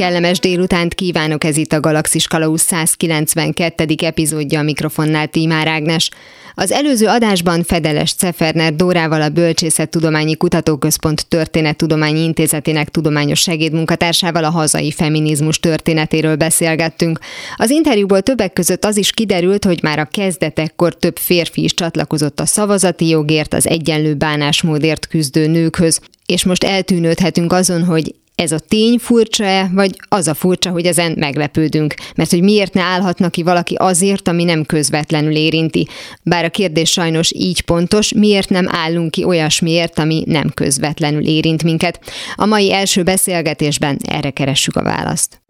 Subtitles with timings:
[0.00, 3.84] Kellemes délutánt kívánok, ez itt a Galaxis Kalauz 192.
[3.96, 6.10] epizódja a mikrofonnál Tímár Ágnes.
[6.54, 14.90] Az előző adásban Fedeles Ceferner Dórával a Bölcsészettudományi Kutatóközpont Történettudományi Intézetének tudományos segédmunkatársával a hazai
[14.90, 17.18] feminizmus történetéről beszélgettünk.
[17.56, 22.40] Az interjúból többek között az is kiderült, hogy már a kezdetekkor több férfi is csatlakozott
[22.40, 28.58] a szavazati jogért, az egyenlő bánásmódért küzdő nőkhöz, és most eltűnődhetünk azon, hogy ez a
[28.58, 31.94] tény furcsa-e, vagy az a furcsa, hogy ezen meglepődünk?
[32.14, 35.88] Mert hogy miért ne állhatna ki valaki azért, ami nem közvetlenül érinti?
[36.22, 41.62] Bár a kérdés sajnos így pontos, miért nem állunk ki olyasmiért, ami nem közvetlenül érint
[41.62, 42.00] minket?
[42.34, 45.42] A mai első beszélgetésben erre keressük a választ.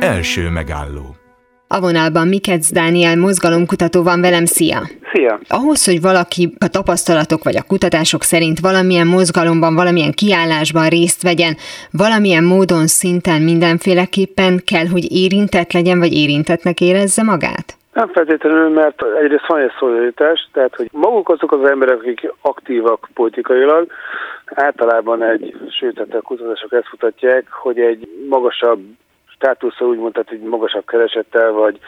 [0.00, 1.15] Első megálló
[1.68, 4.80] a vonalban Mikec Dániel mozgalomkutató van velem, szia!
[5.12, 5.38] Szia!
[5.48, 11.54] Ahhoz, hogy valaki a tapasztalatok vagy a kutatások szerint valamilyen mozgalomban, valamilyen kiállásban részt vegyen,
[11.90, 17.66] valamilyen módon, szinten mindenféleképpen kell, hogy érintett legyen, vagy érintetnek érezze magát?
[17.92, 23.08] Nem feltétlenül, mert egyrészt van egy szolidaritás, tehát hogy maguk azok az emberek, akik aktívak
[23.14, 23.86] politikailag,
[24.46, 28.80] általában egy, sőt, a kutatások ezt mutatják, hogy egy magasabb
[29.36, 31.80] státusza úgymond, tehát egy magasabb keresettel, vagy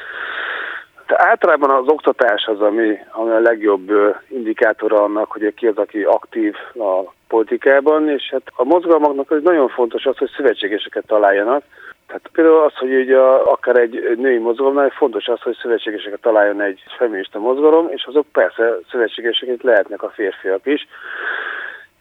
[1.09, 3.93] de általában az oktatás az, ami, ami a legjobb
[4.29, 9.69] indikátora annak, hogy ki az, aki aktív a politikában, és hát a mozgalmaknak az nagyon
[9.69, 11.63] fontos az, hogy szövetségeseket találjanak.
[12.07, 16.83] Tehát például az, hogy ugye akár egy női mozgalomnál fontos az, hogy szövetségeseket találjon egy
[16.97, 20.89] feminista mozgalom, és azok persze szövetségeseket lehetnek a férfiak is.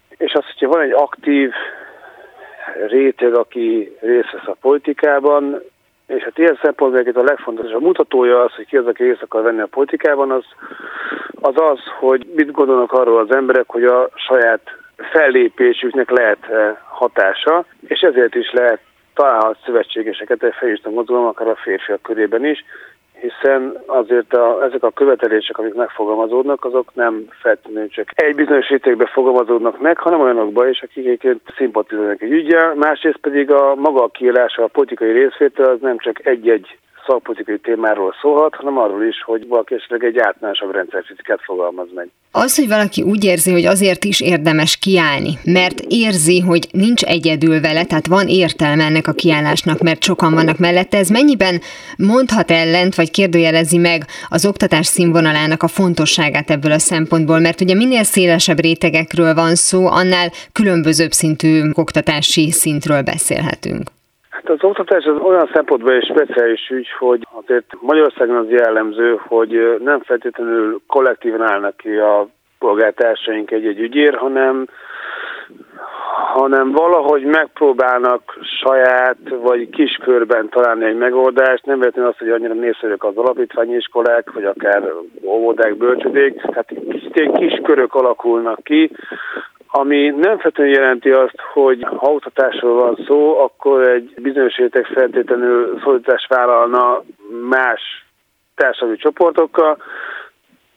[0.09, 1.51] És az, hogyha van egy aktív
[2.87, 5.61] réteg, aki részt vesz a politikában,
[6.07, 9.61] és hát ilyen szempontból a legfontosabb mutatója az, hogy ki az, aki részt akar venni
[9.61, 10.43] a politikában, az,
[11.41, 14.61] az az, hogy mit gondolnak arról az emberek, hogy a saját
[14.95, 16.47] fellépésüknek lehet
[16.89, 18.79] hatása, és ezért is lehet
[19.13, 22.63] találhat szövetségeseket egy fejlesztő mozgalom, akár a férfiak körében is,
[23.21, 29.05] hiszen azért a, ezek a követelések, amik megfogalmazódnak, azok nem feltétlenül csak egy bizonyos rétegbe
[29.05, 34.07] fogalmazódnak meg, hanem olyanokba is, akik egyébként szimpatizálnak egy ügyel, másrészt pedig a maga a
[34.07, 39.47] kiírása, a politikai részvétel az nem csak egy-egy szakpolitikai témáról szólhat, hanem arról is, hogy
[39.47, 42.09] valaki esetleg egy általánosabb rendszerkritikát fogalmaz meg.
[42.31, 47.61] Az, hogy valaki úgy érzi, hogy azért is érdemes kiállni, mert érzi, hogy nincs egyedül
[47.61, 51.61] vele, tehát van értelme ennek a kiállásnak, mert sokan vannak mellette, ez mennyiben
[51.97, 57.75] mondhat ellent, vagy kérdőjelezi meg az oktatás színvonalának a fontosságát ebből a szempontból, mert ugye
[57.75, 63.95] minél szélesebb rétegekről van szó, annál különbözőbb szintű oktatási szintről beszélhetünk.
[64.47, 69.77] Hát az oktatás az olyan szempontból egy speciális ügy, hogy azért Magyarországon az jellemző, hogy
[69.83, 72.27] nem feltétlenül kollektíven állnak ki a
[72.59, 74.67] polgártársaink egy-egy ügyér, hanem
[76.33, 83.03] hanem valahogy megpróbálnak saját vagy kiskörben találni egy megoldást, nem vetően azt, hogy annyira népszerűek
[83.03, 84.83] az alapítványi iskolák, vagy akár
[85.23, 86.73] óvodák, bölcsödék, tehát
[87.33, 88.91] kis körök alakulnak ki,
[89.67, 95.79] ami nem feltétlenül jelenti azt, hogy ha oktatásról van szó, akkor egy bizonyos értek feltétlenül
[95.83, 97.03] szolidást vállalna
[97.49, 97.81] más
[98.55, 99.77] társadalmi csoportokkal,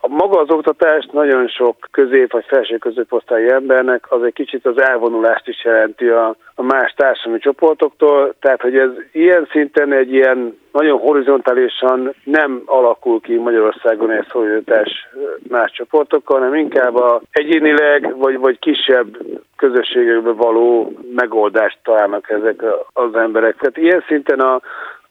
[0.01, 4.81] a maga az oktatás nagyon sok közép vagy felső középosztályi embernek az egy kicsit az
[4.81, 10.59] elvonulást is jelenti a, a más társadalmi csoportoktól, tehát hogy ez ilyen szinten egy ilyen
[10.73, 15.09] nagyon horizontálisan nem alakul ki Magyarországon egy szolidaritás
[15.49, 19.17] más csoportokkal, hanem inkább a egyénileg vagy, vagy kisebb
[19.57, 22.63] közösségekbe való megoldást találnak ezek
[22.93, 23.57] az emberek.
[23.57, 24.61] Tehát ilyen szinten a,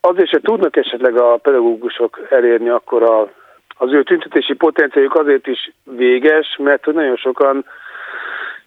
[0.01, 3.27] azért se tudnak esetleg a pedagógusok elérni akkor a
[3.81, 7.65] az ő tüntetési potenciáljuk azért is véges, mert hogy nagyon sokan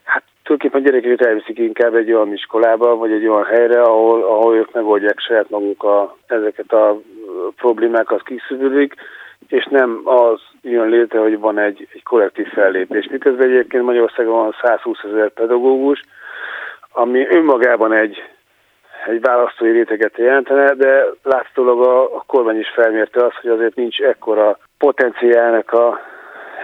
[0.05, 4.73] hát tulajdonképpen gyerekeket elviszik inkább egy olyan iskolába, vagy egy olyan helyre, ahol, ahol ők
[4.73, 7.01] megoldják saját maguk a, ezeket a
[7.57, 8.95] problémákat kiszűrődik,
[9.49, 13.09] és nem az jön létre, hogy van egy, egy kollektív fellépés.
[13.11, 16.03] Miközben egyébként Magyarországon van 120 ezer pedagógus,
[16.93, 18.23] ami önmagában egy,
[19.07, 24.01] egy választói réteget jelentene, de látszólag a, a kormány is felmérte azt, hogy azért nincs
[24.01, 26.11] ekkora potenciálnak a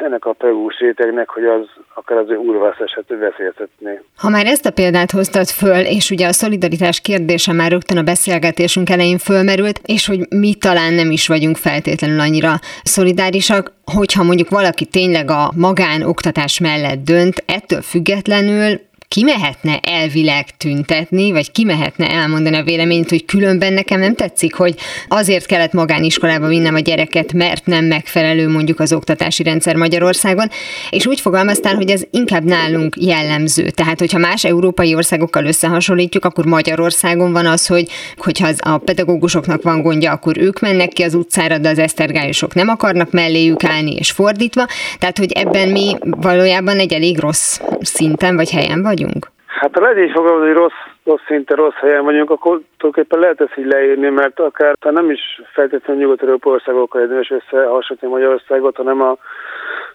[0.05, 4.01] ennek a pedagógus rétegnek, hogy az akár az ő újraválasztását veszélyeztetné.
[4.17, 8.03] Ha már ezt a példát hoztad föl, és ugye a szolidaritás kérdése már rögtön a
[8.03, 14.49] beszélgetésünk elején fölmerült, és hogy mi talán nem is vagyunk feltétlenül annyira szolidárisak, hogyha mondjuk
[14.49, 22.11] valaki tényleg a magánoktatás mellett dönt, ettől függetlenül ki mehetne elvileg tüntetni, vagy ki mehetne
[22.11, 24.75] elmondani a véleményt, hogy különben nekem nem tetszik, hogy
[25.09, 30.51] azért kellett magániskolába vinnem a gyereket, mert nem megfelelő mondjuk az oktatási rendszer Magyarországon,
[30.91, 33.71] és úgy fogalmaztál, hogy ez inkább nálunk jellemző.
[33.71, 39.63] Tehát, hogyha más európai országokkal összehasonlítjuk, akkor Magyarországon van az, hogy hogyha az a pedagógusoknak
[39.63, 43.95] van gondja, akkor ők mennek ki az utcára, de az esztergályosok nem akarnak melléjük állni,
[43.95, 44.67] és fordítva.
[44.99, 49.27] Tehát, hogy ebben mi valójában egy elég rossz szinten vagy helyen vagyunk?
[49.47, 53.41] Hát ha lehet így fogalmazni, hogy rossz, rossz szinten, rossz helyen vagyunk, akkor tulajdonképpen lehet
[53.41, 59.03] ezt így leírni, mert akár ha nem is feltétlenül nyugat-európai országokkal érdemes összehasonlítani Magyarországot, hanem
[59.03, 59.17] a,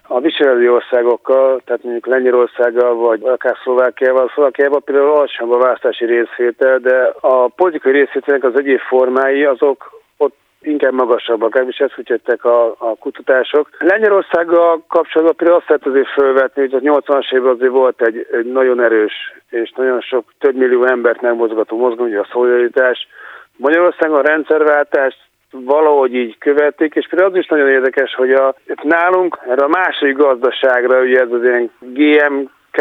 [0.08, 4.32] a viseleti országokkal, tehát mondjuk Lengyelországgal, vagy akár Szlovákiával.
[4.34, 10.02] Szlovákiával például alacsonyabb a választási részvétel, de a politikai részvételnek az egyéb formái azok
[10.64, 13.70] inkább magasabbak, és ezt jöttek a, a kutatások.
[13.80, 18.52] Lengyelországgal kapcsolatban például azt lehet azért felvetni, hogy az 80-as évben azért volt egy, egy
[18.52, 19.14] nagyon erős
[19.50, 23.08] és nagyon sok több millió embert nem mozgató mozgalom, ugye a szolidaritás.
[23.58, 25.18] Magyarországon a rendszerváltást
[25.52, 30.16] valahogy így követték, és például az is nagyon érdekes, hogy a, nálunk erre a második
[30.16, 32.80] gazdaságra, ugye ez az ilyen GMK,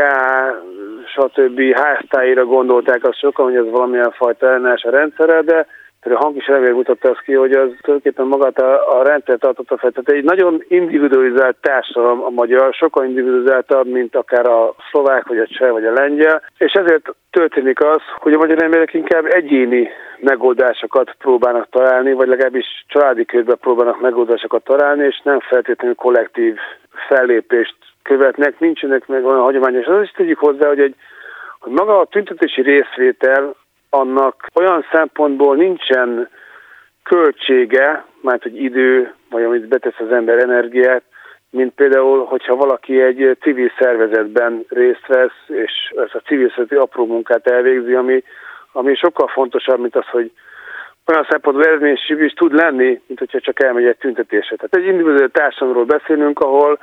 [1.06, 1.61] stb.
[1.75, 5.67] háztáira gondolták azt sokan, hogy ez valamilyen fajta ellenállás a rendszerre, de
[6.10, 9.76] a hang is elvér mutatta azt ki, hogy az tulajdonképpen magát a, a rendszer tartotta
[9.76, 9.90] fel.
[9.90, 15.46] Tehát egy nagyon individualizált társadalom a magyar, sokkal individualizáltabb, mint akár a szlovák, vagy a
[15.46, 19.88] cseh, vagy a lengyel, és ezért történik az, hogy a magyar emberek inkább egyéni
[20.20, 26.56] megoldásokat próbálnak találni, vagy legalábbis családi körben próbálnak megoldásokat találni, és nem feltétlenül kollektív
[27.08, 29.87] fellépést követnek, nincsenek meg olyan hagyományos.
[29.87, 30.94] Az is tegyük hozzá, hogy, egy,
[31.58, 33.55] hogy maga a tüntetési részvétel
[33.94, 36.28] annak olyan szempontból nincsen
[37.02, 41.02] költsége, mert hogy idő, vagy amit betesz az ember energiát,
[41.50, 47.06] mint például, hogyha valaki egy civil szervezetben részt vesz, és ezt a civil szervezeti apró
[47.06, 48.22] munkát elvégzi, ami,
[48.72, 50.30] ami sokkal fontosabb, mint az, hogy
[51.06, 54.56] olyan szempontból eredményes is tud lenni, mint hogyha csak elmegy egy tüntetésre.
[54.56, 56.78] Tehát egy individuális társadalomról beszélünk, ahol,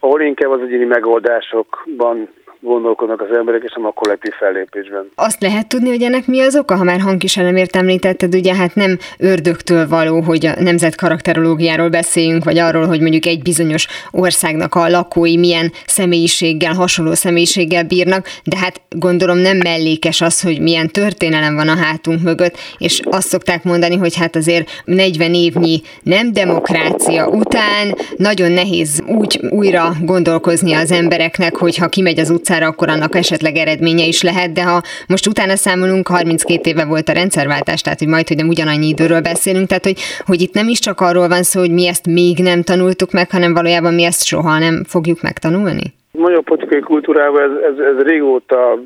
[0.00, 2.28] ahol inkább az egyéni megoldásokban
[2.60, 5.10] gondolkodnak az emberek, és nem a kollektív fellépésben.
[5.14, 8.98] Azt lehet tudni, hogy ennek mi az oka, ha már hangkiselemért említetted, ugye hát nem
[9.18, 14.88] ördögtől való, hogy a nemzet karakterológiáról beszéljünk, vagy arról, hogy mondjuk egy bizonyos országnak a
[14.88, 21.54] lakói milyen személyiséggel, hasonló személyiséggel bírnak, de hát gondolom nem mellékes az, hogy milyen történelem
[21.54, 27.28] van a hátunk mögött, és azt szokták mondani, hogy hát azért 40 évnyi nem demokrácia
[27.28, 33.14] után nagyon nehéz úgy újra gondolkozni az embereknek, hogyha kimegy az utcára, utcára, akkor annak
[33.14, 37.98] esetleg eredménye is lehet, de ha most utána számolunk, 32 éve volt a rendszerváltás, tehát
[37.98, 41.28] hogy majd, hogy nem ugyanannyi időről beszélünk, tehát hogy, hogy itt nem is csak arról
[41.28, 44.84] van szó, hogy mi ezt még nem tanultuk meg, hanem valójában mi ezt soha nem
[44.84, 45.86] fogjuk megtanulni?
[46.12, 48.78] Magyar politikai kultúrában ez, ez, ez régóta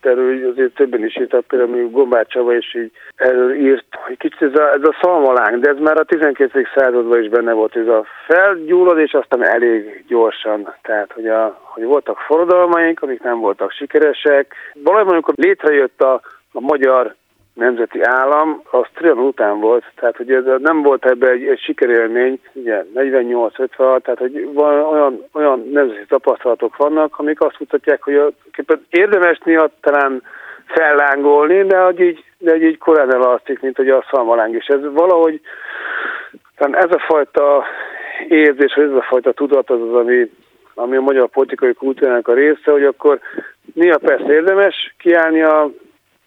[0.00, 4.42] erről azért többen is írtak, például mondjuk Gombár Csaba is így erről írt, hogy kicsit
[4.42, 6.66] ez a, ez a szalmaláng, de ez már a 12.
[6.74, 10.74] században is benne volt, ez a felgyullad, és aztán elég gyorsan.
[10.82, 14.54] Tehát, hogy, a, hogy voltak forradalmaink, amik nem voltak sikeresek.
[14.84, 16.20] Valójában, amikor létrejött a,
[16.52, 17.14] a magyar
[17.58, 22.40] nemzeti állam, az Trianon után volt, tehát hogy ez nem volt ebbe egy, egy sikerélmény,
[22.52, 28.30] ugye 48-56, tehát hogy van, olyan, olyan nemzeti tapasztalatok vannak, amik azt mutatják, hogy a,
[28.90, 30.22] érdemes néha talán
[30.66, 34.66] fellángolni, de hogy így, de hogy így korán elalszik, mint hogy a szalmaláng is.
[34.66, 35.40] Ez valahogy,
[36.56, 37.64] tehát ez a fajta
[38.28, 40.30] érzés, vagy ez a fajta tudat az az, ami,
[40.74, 43.20] ami a magyar politikai kultúrának a része, hogy akkor
[43.74, 45.70] néha persze érdemes kiállni a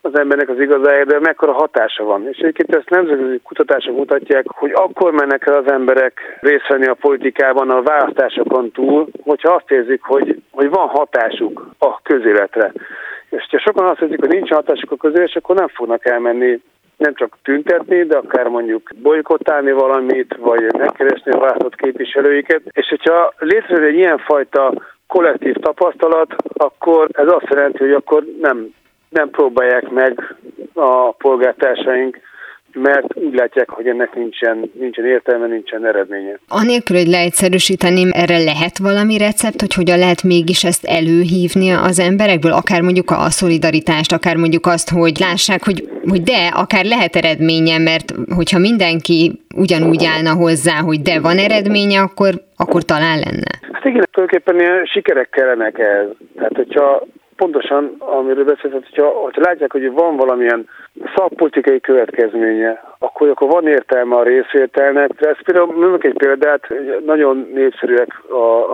[0.02, 2.28] az embernek az igazáért, de mekkora hatása van.
[2.28, 6.94] És egyébként ezt nemzetközi kutatások mutatják, hogy akkor mennek el az emberek részt venni a
[6.94, 12.72] politikában a választásokon túl, hogyha azt érzik, hogy, hogy van hatásuk a közéletre.
[13.30, 16.60] És ha sokan azt érzik, hogy nincs hatásuk a közéletre, akkor nem fognak elmenni
[16.98, 22.62] nem csak tüntetni, de akár mondjuk bolykottálni valamit, vagy megkeresni a választott képviselőiket.
[22.72, 24.74] És hogyha létrejön egy ilyenfajta
[25.08, 28.74] kollektív tapasztalat, akkor ez azt jelenti, hogy akkor nem
[29.12, 30.36] nem próbálják meg
[30.74, 32.20] a polgártársaink,
[32.74, 36.40] mert úgy látják, hogy ennek nincsen, nincsen értelme, nincsen eredménye.
[36.48, 42.52] Anélkül, hogy leegyszerűsíteném, erre lehet valami recept, hogy hogyan lehet mégis ezt előhívni az emberekből,
[42.52, 47.78] akár mondjuk a szolidaritást, akár mondjuk azt, hogy lássák, hogy, hogy de, akár lehet eredménye,
[47.78, 53.52] mert hogyha mindenki ugyanúgy állna hozzá, hogy de van eredménye, akkor, akkor talán lenne.
[53.72, 56.08] Hát igen, tulajdonképpen ilyen sikerek kellenek ehhez.
[56.36, 57.06] Tehát, hogyha
[57.42, 60.68] pontosan, amiről beszéltem, hogyha, hogyha látják, hogy van valamilyen
[61.16, 65.10] szakpolitikai következménye, akkor, akkor van értelme a részvételnek.
[65.18, 66.68] Ez például, mondok egy példát,
[67.06, 68.22] nagyon népszerűek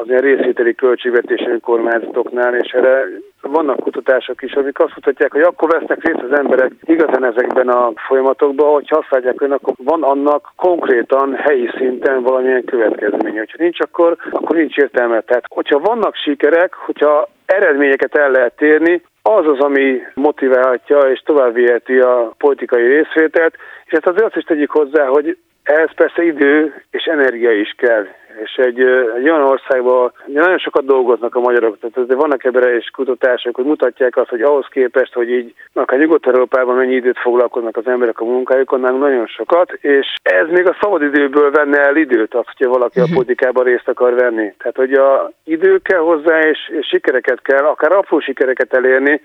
[0.01, 3.03] az ilyen részvételi költségvetési önkormányzatoknál, és erre
[3.41, 7.91] vannak kutatások is, amik azt mutatják, hogy akkor vesznek részt az emberek igazán ezekben a
[8.07, 13.39] folyamatokban, hogy látják, hogy akkor van annak konkrétan helyi szinten valamilyen következménye.
[13.39, 15.21] Ha nincs, akkor, akkor nincs értelme.
[15.21, 21.57] Tehát, hogyha vannak sikerek, hogyha eredményeket el lehet érni, az az, ami motiválhatja és tovább
[21.99, 27.03] a politikai részvételt, és hát azért azt is tegyük hozzá, hogy ehhez persze idő és
[27.03, 28.07] energia is kell
[28.43, 28.79] és egy,
[29.17, 34.17] egy olyan országban nagyon sokat dolgoznak a magyarok, tehát vannak ebben is kutatások, hogy mutatják
[34.17, 38.79] azt, hogy ahhoz képest, hogy így akár Nyugat-Európában mennyi időt foglalkoznak az emberek a munkájukon,
[38.79, 43.13] nagyon sokat, és ez még a szabadidőből venne el időt, az, hogyha valaki a mhm.
[43.13, 44.53] politikában részt akar venni.
[44.57, 49.21] Tehát, hogy a idő kell hozzá, és, és sikereket kell, akár apró sikereket elérni,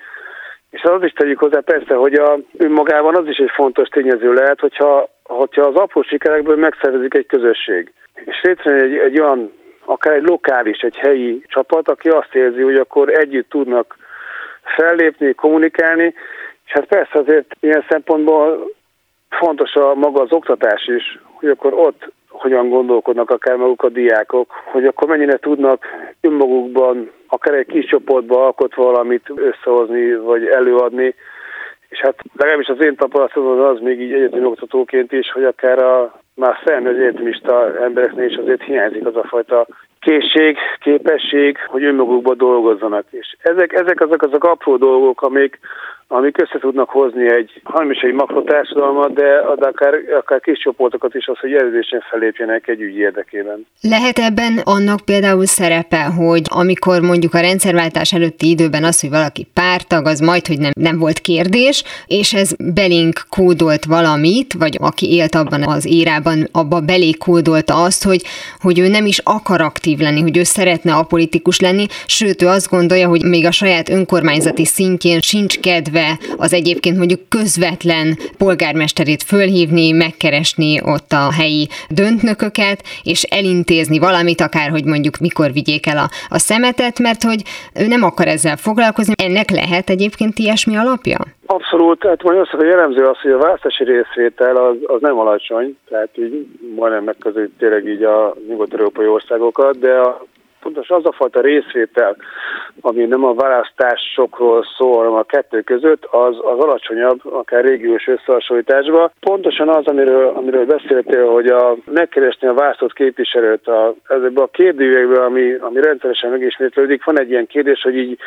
[0.73, 4.61] és az is tegyük hozzá persze, hogy a önmagában az is egy fontos tényező lehet,
[4.61, 7.93] hogyha, hogyha az apró sikerekből megszervezik egy közösség.
[8.15, 9.53] És létrejön egy, egy olyan,
[9.85, 13.97] akár egy lokális, egy helyi csapat, aki azt érzi, hogy akkor együtt tudnak
[14.77, 16.15] fellépni, kommunikálni,
[16.67, 18.71] és hát persze azért ilyen szempontból
[19.29, 24.51] fontos a maga az oktatás is, hogy akkor ott hogyan gondolkodnak akár maguk a diákok,
[24.65, 25.85] hogy akkor mennyire tudnak
[26.21, 31.15] önmagukban, akár egy kis csoportba alkotva valamit összehozni, vagy előadni,
[31.89, 36.21] és hát legalábbis az én tapasztalatom az még így egyetemi oktatóként is, hogy akár a
[36.35, 39.67] már felnőtt egyetemista embereknél is azért hiányzik az a fajta
[40.01, 43.05] készség, képesség, hogy önmagukban dolgozzanak.
[43.11, 45.59] És ezek, ezek azok azok apró dolgok, amik,
[46.09, 51.27] amik össze tudnak hozni egy, hanem is egy makrotársadalmat, de akár, akár kis csoportokat is
[51.27, 53.67] az, hogy erősen felépjenek egy ügy érdekében.
[53.81, 59.47] Lehet ebben annak például szerepe, hogy amikor mondjuk a rendszerváltás előtti időben az, hogy valaki
[59.55, 65.15] pártag, az majd, hogy nem, nem volt kérdés, és ez belénk kódolt valamit, vagy aki
[65.15, 68.23] élt abban az érában, abba belé kódolta azt, hogy,
[68.61, 72.71] hogy ő nem is akar aktív lenni, hogy ő szeretne apolitikus lenni, sőt, ő azt
[72.71, 79.23] gondolja, hogy még a saját önkormányzati szintjén sincs kedve illetve az egyébként mondjuk közvetlen polgármesterét
[79.23, 85.99] fölhívni, megkeresni ott a helyi döntnököket, és elintézni valamit, akár hogy mondjuk mikor vigyék el
[85.99, 87.43] a, a szemetet, mert hogy
[87.75, 89.13] ő nem akar ezzel foglalkozni.
[89.25, 91.19] Ennek lehet egyébként ilyesmi alapja?
[91.47, 96.19] Abszolút, tehát azt, hogy jellemző az, hogy a választási részvétel az, az nem alacsony, tehát
[96.19, 100.27] így majdnem megközelít tényleg így a nyugat-európai országokat, de a
[100.63, 102.17] fontos az a fajta részvétel,
[102.81, 109.11] ami nem a választásokról szól, hanem a kettő között, az, az alacsonyabb, akár régiós összehasonlításban.
[109.21, 115.23] Pontosan az, amiről, amiről beszéltél, hogy a, megkeresni a választott képviselőt a, ezekben a kérdőjekben,
[115.23, 118.19] ami, ami rendszeresen megismétlődik, van egy ilyen kérdés, hogy így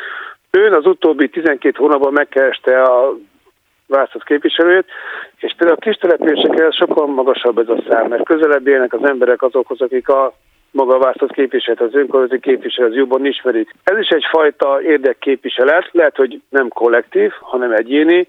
[0.50, 3.16] ön az utóbbi 12 hónapban megkereste a
[3.86, 4.86] választott képviselőt,
[5.36, 9.42] és például a kis településeken sokkal magasabb ez a szám, mert közelebb élnek az emberek
[9.42, 10.34] azokhoz, akik a
[10.76, 13.70] maga a választott képviselet, az önkormányzati képviselet az jobban ismerik.
[13.84, 18.28] Ez is egyfajta érdekképviselet, lehet, hogy nem kollektív, hanem egyéni,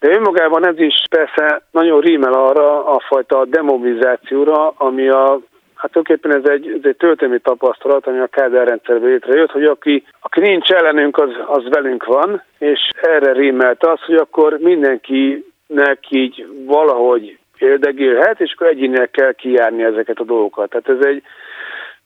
[0.00, 5.40] de önmagában ez is persze nagyon rímel arra a fajta demobilizációra, ami a
[5.80, 10.04] Hát tulajdonképpen ez egy, ez egy történelmi tapasztalat, ami a Kádár rendszerbe létrejött, hogy aki,
[10.20, 16.46] aki nincs ellenünk, az, az velünk van, és erre rímelt az, hogy akkor mindenkinek így
[16.64, 20.70] valahogy érdegélhet, és akkor egyének kell kijárni ezeket a dolgokat.
[20.70, 21.22] Tehát ez egy,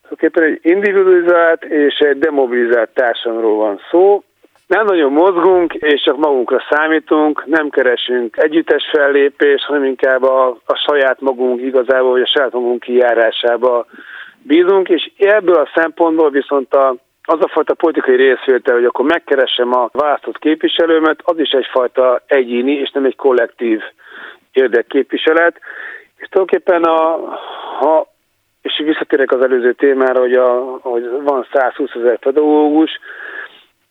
[0.09, 4.23] tulajdonképpen egy individualizált és egy demobilizált társadalomról van szó.
[4.67, 10.75] Nem nagyon mozgunk, és csak magunkra számítunk, nem keresünk együttes fellépést, hanem inkább a, a
[10.75, 13.87] saját magunk igazából, vagy a saját magunk kijárásába
[14.43, 19.73] bízunk, és ebből a szempontból viszont a, az a fajta politikai részvétel, hogy akkor megkeresem
[19.73, 23.81] a választott képviselőmet, az is egyfajta egyéni, és nem egy kollektív
[24.53, 25.61] érdekképviselet.
[26.17, 26.99] És tulajdonképpen a,
[27.79, 28.14] ha
[28.65, 32.91] és visszatérek az előző témára, hogy, a, hogy van 120 ezer pedagógus,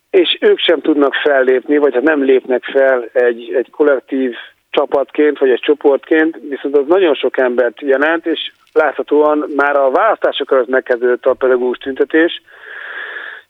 [0.10, 4.36] és ők sem tudnak fellépni, vagy ha nem lépnek fel egy, egy kollektív
[4.70, 10.52] csapatként, vagy egy csoportként, viszont az nagyon sok embert jelent, és láthatóan már a választások
[10.52, 12.42] előtt megkezdődött a pedagógus tüntetés,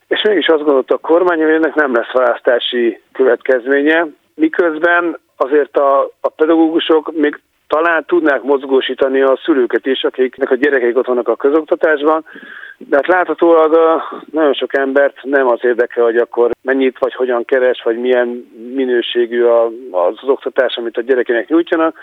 [0.07, 6.11] és mégis azt gondolta a kormány, hogy ennek nem lesz választási következménye, miközben azért a,
[6.21, 7.39] a pedagógusok még
[7.73, 12.25] talán tudnák mozgósítani a szülőket is, akiknek a gyerekeik ott vannak a közoktatásban,
[12.77, 14.01] de hát láthatólag
[14.31, 18.27] nagyon sok embert nem az érdekel, hogy akkor mennyit vagy hogyan keres, vagy milyen
[18.73, 19.43] minőségű
[19.91, 21.97] az oktatás, amit a gyerekének nyújtjanak,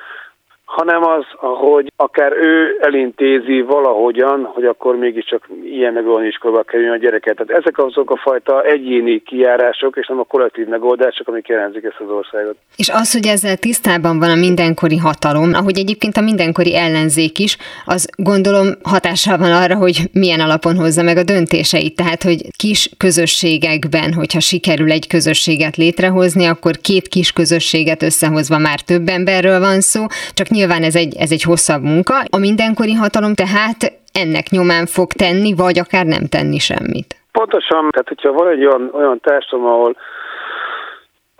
[0.71, 6.93] hanem az, hogy akár ő elintézi valahogyan, hogy akkor mégiscsak ilyen meg olyan iskolába kerüljön
[6.93, 7.37] a gyereket.
[7.37, 12.01] Tehát ezek azok a fajta egyéni kijárások, és nem a kollektív megoldások, amik jelenzik ezt
[12.01, 12.57] az országot.
[12.77, 17.57] És az, hogy ezzel tisztában van a mindenkori hatalom, ahogy egyébként a mindenkori ellenzék is,
[17.85, 21.97] az gondolom hatással van arra, hogy milyen alapon hozza meg a döntéseit.
[21.97, 28.81] Tehát, hogy kis közösségekben, hogyha sikerül egy közösséget létrehozni, akkor két kis közösséget összehozva már
[28.81, 32.15] több emberről van szó, csak nyilván ez egy, ez egy hosszabb munka.
[32.31, 37.17] A mindenkori hatalom tehát ennek nyomán fog tenni, vagy akár nem tenni semmit.
[37.33, 39.97] Pontosan, tehát hogyha van egy olyan, olyan társadalom, ahol,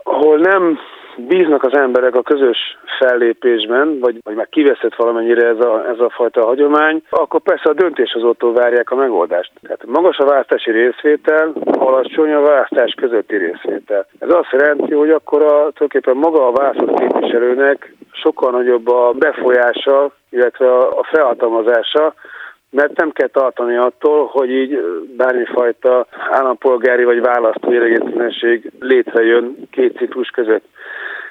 [0.03, 0.79] ahol nem
[1.17, 6.09] bíznak az emberek a közös fellépésben, vagy, vagy már kiveszett valamennyire ez a, ez a
[6.09, 9.51] fajta hagyomány, akkor persze a döntéshozótól várják a megoldást.
[9.61, 14.05] Tehát magas a választási részvétel, alacsony a választás közötti részvétel.
[14.19, 20.11] Ez azt jelenti, hogy akkor a, tulajdonképpen maga a választott képviselőnek sokkal nagyobb a befolyása,
[20.29, 22.13] illetve a felhatalmazása,
[22.71, 24.79] mert nem kell tartani attól, hogy így
[25.17, 30.65] bármifajta állampolgári vagy választói elegedtetlenség létrejön két ciklus között.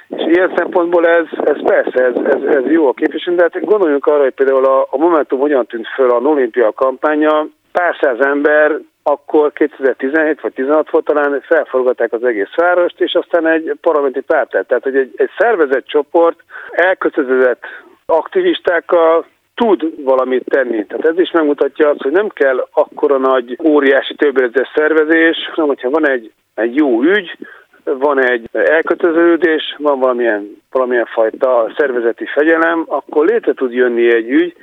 [0.09, 4.07] És ilyen szempontból ez, ez persze, ez, ez, ez jó a képviselő, de hát gondoljunk
[4.07, 8.79] arra, hogy például a, a Momentum hogyan tűnt föl a olimpia kampánya, pár száz ember
[9.03, 14.51] akkor 2017 vagy 16 volt talán felforgatták az egész várost, és aztán egy parlamenti párt
[14.51, 16.39] Tehát, hogy egy, egy szervezett csoport
[16.71, 17.63] elkötelezett
[18.07, 19.27] aktivistákkal
[19.61, 20.87] tud valamit tenni.
[20.87, 25.91] Tehát ez is megmutatja azt, hogy nem kell akkora nagy, óriási többérezes szervezés, hanem hogyha
[25.91, 27.37] van egy, egy jó ügy,
[27.85, 34.55] van egy elköteleződés, van valamilyen, valamilyen fajta szervezeti fegyelem, akkor létre tud jönni egy ügy.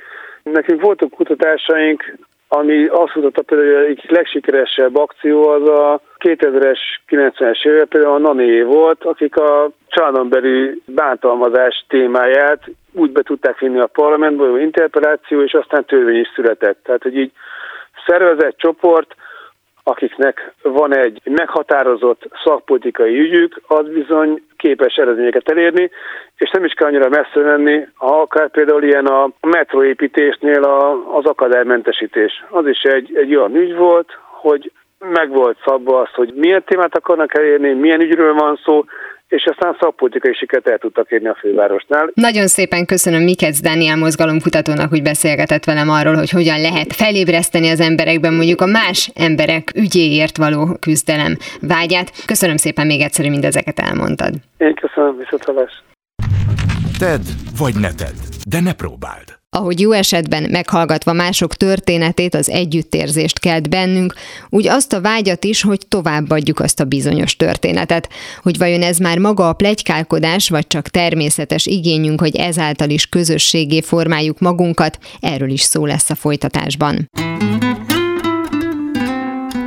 [0.42, 2.16] Nekünk voltak kutatásaink,
[2.48, 6.78] ami azt mutatta hogy egy legsikeresebb akció az a 2000-es,
[7.08, 13.58] 90-es évek például a Nané volt, akik a családon belül bántalmazás témáját úgy be tudták
[13.58, 16.82] vinni a parlamentbe, hogy interpeláció, és aztán törvény is született.
[16.82, 17.32] Tehát, hogy így
[18.06, 19.14] szervezett csoport,
[19.82, 25.90] akiknek van egy meghatározott szakpolitikai ügyük, az bizony képes eredményeket elérni,
[26.36, 32.44] és nem is kell annyira messze menni, akár például ilyen a metroépítésnél a, az akadálymentesítés.
[32.50, 36.96] Az is egy, egy olyan ügy volt, hogy meg volt szabva az, hogy milyen témát
[36.96, 38.84] akarnak elérni, milyen ügyről van szó,
[39.28, 42.10] és aztán szakpolitikai sikert el tudtak érni a fővárosnál.
[42.14, 47.80] Nagyon szépen köszönöm Mikec Dániel mozgalomkutatónak, hogy beszélgetett velem arról, hogy hogyan lehet felébreszteni az
[47.80, 52.12] emberekben mondjuk a más emberek ügyéért való küzdelem vágyát.
[52.26, 54.34] Köszönöm szépen még egyszer, hogy mindezeket elmondtad.
[54.58, 55.44] Én köszönöm, viszont
[56.98, 57.20] Tedd
[57.58, 59.37] vagy ne tedd, de ne próbáld.
[59.50, 64.14] Ahogy jó esetben meghallgatva mások történetét, az együttérzést kelt bennünk,
[64.48, 68.08] úgy azt a vágyat is, hogy továbbadjuk azt a bizonyos történetet.
[68.42, 73.80] Hogy vajon ez már maga a plegykálkodás, vagy csak természetes igényünk, hogy ezáltal is közösségé
[73.80, 77.10] formáljuk magunkat, erről is szó lesz a folytatásban.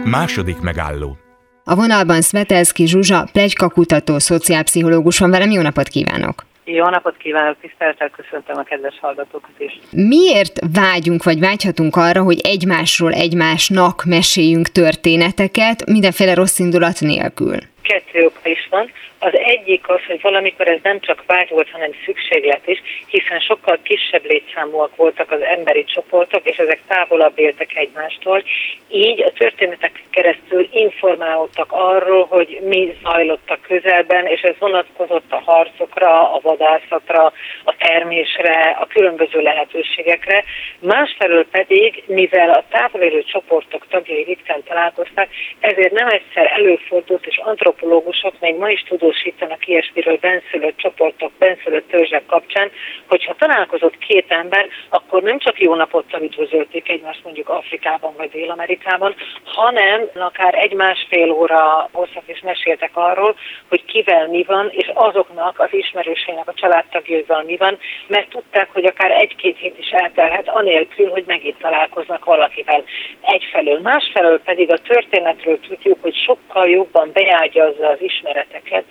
[0.04, 1.18] Második megálló
[1.64, 6.46] a vonalban Svetelszki Zsuzsa, plegykakutató, szociálpszichológus van velem, jó napot kívánok!
[6.64, 9.80] Jó napot kívánok, tisztelettel köszöntöm a kedves hallgatókat is.
[9.92, 17.58] Miért vágyunk, vagy vágyhatunk arra, hogy egymásról egymásnak meséljünk történeteket, mindenféle rossz indulat nélkül?
[17.82, 18.92] Kettő oka is van.
[19.24, 23.80] Az egyik az, hogy valamikor ez nem csak vágy volt, hanem szükséglet is, hiszen sokkal
[23.84, 28.44] kisebb létszámúak voltak az emberi csoportok, és ezek távolabb éltek egymástól.
[28.90, 35.42] Így a történetek keresztül informálódtak arról, hogy mi zajlott a közelben, és ez vonatkozott a
[35.46, 40.44] harcokra, a vadászatra, a termésre, a különböző lehetőségekre.
[40.80, 45.28] Másfelől pedig, mivel a távolélő csoportok tagjai ritkán találkoztak,
[45.60, 51.90] ezért nem egyszer előfordult, és antropológusok még ma is tudó tudósítanak ilyesmiről benszülött csoportok, benszülött
[51.90, 52.72] törzsek kapcsán,
[53.08, 59.16] hogyha találkozott két ember, akkor nem csak jó napot üdvözölték egymást mondjuk Afrikában vagy Dél-Amerikában,
[59.44, 63.36] hanem akár egy-másfél óra hosszat is meséltek arról,
[63.70, 68.86] hogy kivel mi van, és azoknak az ismerőseinek a családtagjaival mi van, mert tudták, hogy
[68.86, 72.84] akár egy-két hét is eltelhet, anélkül, hogy megint találkoznak valakivel
[73.22, 73.80] egyfelől.
[73.80, 78.84] Másfelől pedig a történetről tudjuk, hogy sokkal jobban beágyazza az ismereteket,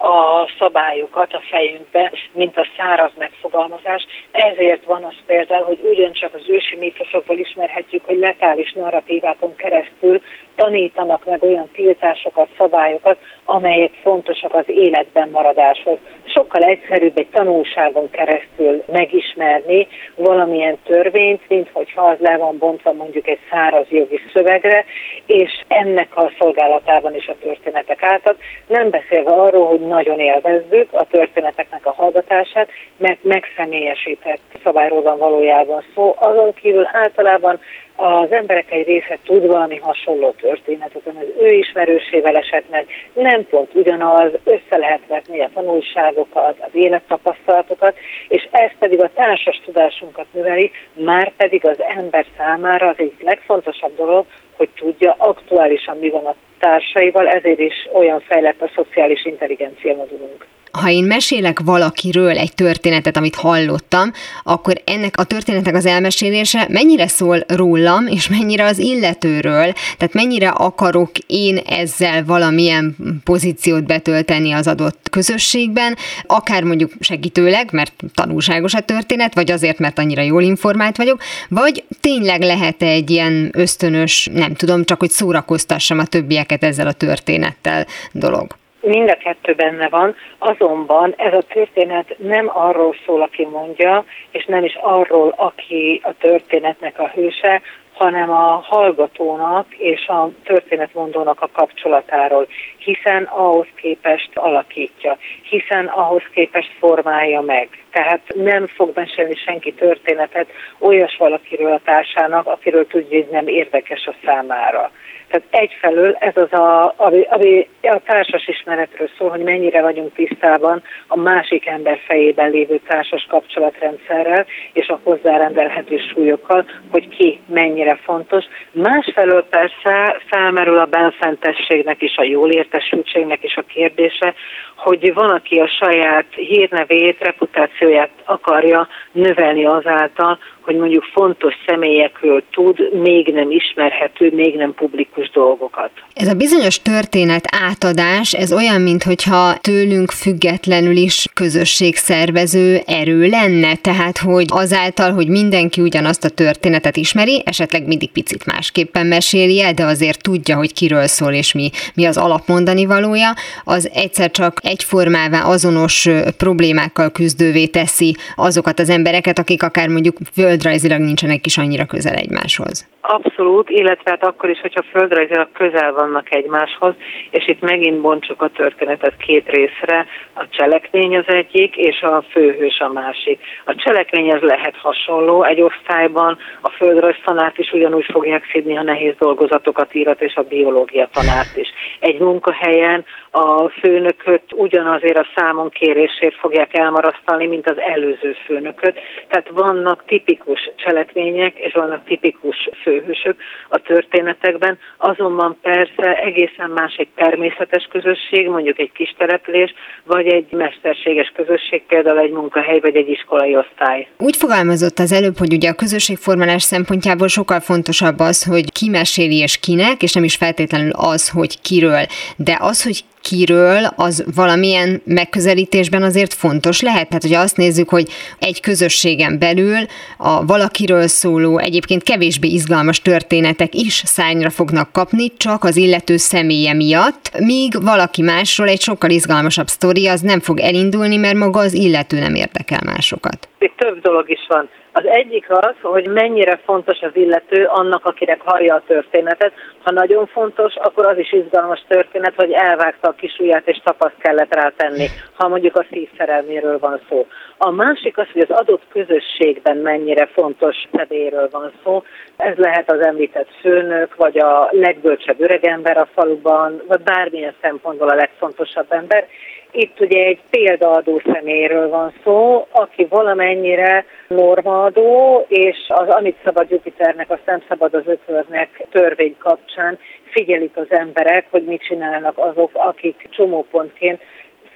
[0.00, 4.06] a szabályokat a fejünkbe, mint a száraz megfogalmazás.
[4.30, 10.20] Ezért van az például, hogy ugyancsak az ősi mítoszokból ismerhetjük, hogy letális narratívákon keresztül
[10.60, 15.98] tanítanak meg olyan tiltásokat, szabályokat, amelyek fontosak az életben maradáshoz.
[16.24, 23.26] Sokkal egyszerűbb egy tanulságon keresztül megismerni valamilyen törvényt, mint hogyha az le van bontva mondjuk
[23.28, 24.84] egy száraz jogi szövegre,
[25.26, 28.36] és ennek a szolgálatában is a történetek álltak.
[28.66, 35.84] Nem beszélve arról, hogy nagyon élvezzük a történeteknek a hallgatását, mert megszemélyesített szabályról van valójában
[35.94, 36.14] szó.
[36.18, 37.60] Azon kívül általában
[38.02, 43.74] az emberek egy része tud valami hasonló történetet, az ő ismerősével esett meg, nem pont
[43.74, 47.96] ugyanaz, össze lehet vetni a tanulságokat, az élettapasztalatokat,
[48.28, 53.96] és ez pedig a társas tudásunkat növeli, már pedig az ember számára az egyik legfontosabb
[53.96, 59.94] dolog, hogy tudja aktuálisan mi van a társaival, ezért is olyan fejlett a szociális intelligencia
[59.94, 66.66] modulunk ha én mesélek valakiről egy történetet, amit hallottam, akkor ennek a történetnek az elmesélése
[66.68, 74.52] mennyire szól rólam, és mennyire az illetőről, tehát mennyire akarok én ezzel valamilyen pozíciót betölteni
[74.52, 80.42] az adott közösségben, akár mondjuk segítőleg, mert tanulságos a történet, vagy azért, mert annyira jól
[80.42, 86.64] informált vagyok, vagy tényleg lehet egy ilyen ösztönös, nem tudom, csak hogy szórakoztassam a többieket
[86.64, 88.58] ezzel a történettel dolog.
[88.80, 94.44] Mind a kettő benne van, azonban ez a történet nem arról szól, aki mondja, és
[94.44, 97.62] nem is arról, aki a történetnek a hőse,
[98.00, 102.46] hanem a hallgatónak és a történetmondónak a kapcsolatáról,
[102.78, 107.68] hiszen ahhoz képest alakítja, hiszen ahhoz képest formálja meg.
[107.90, 110.46] Tehát nem fog mesélni senki történetet
[110.78, 114.90] olyas valakiről a társának, akiről tudja, hogy nem érdekes a számára.
[115.30, 120.82] Tehát egyfelől ez az, a, ami, ami a társas ismeretről szól, hogy mennyire vagyunk tisztában
[121.06, 128.44] a másik ember fejében lévő társas kapcsolatrendszerrel és a hozzárendelhető súlyokkal, hogy ki mennyire fontos.
[128.72, 134.34] Másfelől persze felmerül a benfentességnek és a jól értesültségnek is a kérdése,
[134.76, 143.00] hogy van, aki a saját hírnevét, reputációját akarja növelni azáltal, hogy mondjuk fontos személyekről tud
[143.02, 145.90] még nem ismerhető, még nem publikus dolgokat.
[146.14, 154.18] Ez a bizonyos történet átadás, ez olyan, mintha tőlünk függetlenül is közösségszervező erő lenne, tehát
[154.18, 159.84] hogy azáltal, hogy mindenki ugyanazt a történetet ismeri, esetleg mindig picit másképpen meséli el, de
[159.84, 163.30] azért tudja, hogy kiről szól és mi, mi az alapmondani valója,
[163.64, 170.16] az egyszer csak egyformává azonos problémákkal küzdővé teszi azokat az embereket, akik akár mondjuk
[170.50, 172.86] földrajzilag nincsenek is annyira közel egymáshoz.
[173.00, 176.94] Abszolút, illetve hát akkor is, hogyha földrajzilag közel vannak egymáshoz,
[177.30, 182.78] és itt megint bontsuk a történetet két részre, a cselekmény az egyik, és a főhős
[182.78, 183.40] a másik.
[183.64, 188.82] A cselekmény ez lehet hasonló egy osztályban, a földrajz tanárt is ugyanúgy fogják szídni, ha
[188.82, 191.68] nehéz dolgozatokat írat, és a biológia tanárt is.
[192.00, 198.98] Egy munkahelyen a főnököt ugyanazért a számon kérésért fogják elmarasztalni, mint az előző főnököt.
[199.28, 203.36] Tehát vannak tipikus cselekmények, és vannak tipikus főhősök
[203.68, 209.74] a történetekben, azonban persze egészen más egy természetes közösség, mondjuk egy kis település,
[210.04, 214.06] vagy egy mesterséges közösség, például egy munkahely, vagy egy iskolai osztály.
[214.18, 219.36] Úgy fogalmazott az előbb, hogy ugye a közösségformálás szempontjából sokkal fontosabb az, hogy ki meséli
[219.36, 222.04] és kinek, és nem is feltétlenül az, hogy kiről.
[222.36, 227.08] De az, hogy kiről, az valamilyen megközelítésben azért fontos lehet.
[227.08, 229.78] Tehát, hogy azt nézzük, hogy egy közösségen belül
[230.18, 236.74] a valakiről szóló, egyébként kevésbé izgalmas történetek is szányra fognak kapni, csak az illető személye
[236.74, 241.74] miatt, míg valaki másról egy sokkal izgalmasabb sztori az nem fog elindulni, mert maga az
[241.74, 243.48] illető nem érdekel másokat.
[243.58, 244.68] Itt több dolog is van.
[244.92, 249.52] Az egyik az, hogy mennyire fontos az illető annak, akinek hallja a történetet.
[249.82, 254.54] Ha nagyon fontos, akkor az is izgalmas történet, hogy elvágta a kisujját és tapaszt kellett
[254.54, 257.26] rátenni, ha mondjuk a szívszerelméről van szó.
[257.56, 262.02] A másik az, hogy az adott közösségben mennyire fontos személyről van szó.
[262.36, 268.14] Ez lehet az említett főnök, vagy a legbölcsebb öregember a faluban, vagy bármilyen szempontból a
[268.14, 269.26] legfontosabb ember.
[269.72, 277.30] Itt ugye egy példaadó személyről van szó, aki valamennyire normaadó, és az amit szabad Jupiternek,
[277.30, 279.98] azt nem szabad az ötvöznek törvény kapcsán.
[280.30, 284.22] Figyelik az emberek, hogy mit csinálnak azok, akik csomópontként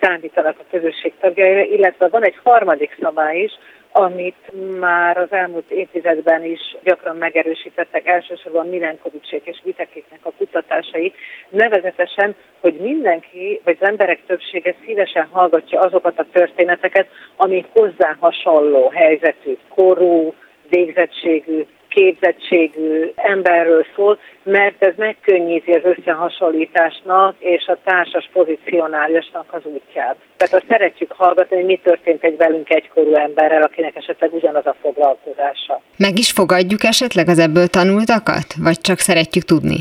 [0.00, 3.52] számítanak a közösség tagjaira, illetve van egy harmadik szabály is,
[3.96, 11.12] amit már az elmúlt évtizedben is gyakran megerősítettek, elsősorban Milenkovicsék és Vitekéknek a kutatásai,
[11.48, 18.88] nevezetesen, hogy mindenki, vagy az emberek többsége szívesen hallgatja azokat a történeteket, ami hozzá hasonló
[18.88, 20.35] helyzetű, korú,
[20.68, 30.16] végzettségű, képzettségű emberről szól, mert ez megkönnyíti az összehasonlításnak és a társas pozícionálisnak az útját.
[30.37, 34.76] Tehát azt szeretjük hallgatni, hogy mi történt egy velünk egykorú emberrel, akinek esetleg ugyanaz a
[34.80, 35.80] foglalkozása.
[35.96, 38.46] Meg is fogadjuk esetleg az ebből tanultakat?
[38.62, 39.78] Vagy csak szeretjük tudni?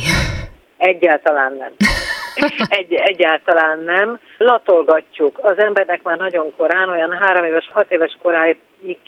[0.78, 1.71] Egyáltalán nem.
[2.80, 4.19] Egy, egyáltalán nem.
[4.38, 5.39] Latolgatjuk.
[5.41, 8.58] Az embernek már nagyon korán, olyan három éves, hat éves koráig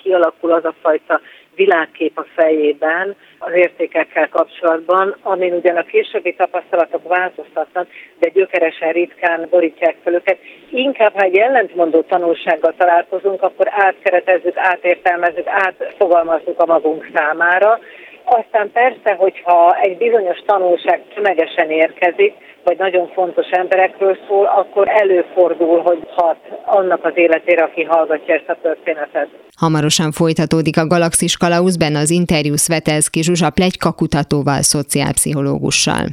[0.03, 1.21] kialakul az a fajta
[1.55, 7.87] világkép a fejében az értékekkel kapcsolatban, amin ugyan a későbbi tapasztalatok változtatnak,
[8.19, 10.37] de gyökeresen ritkán borítják fel őket.
[10.69, 17.79] Inkább, ha egy ellentmondó tanulsággal találkozunk, akkor átkeretezzük, átértelmezzük, átfogalmazzuk a magunk számára,
[18.25, 22.33] aztán persze, hogyha egy bizonyos tanulság tömegesen érkezik,
[22.65, 28.49] vagy nagyon fontos emberekről szól, akkor előfordul, hogy hat annak az életére, aki hallgatja ezt
[28.49, 29.27] a történetet.
[29.57, 36.05] Hamarosan folytatódik a Galaxis Kalausz, benne az interjú Svetelszki Zsuzsa plegyka kutatóval, szociálpszichológussal.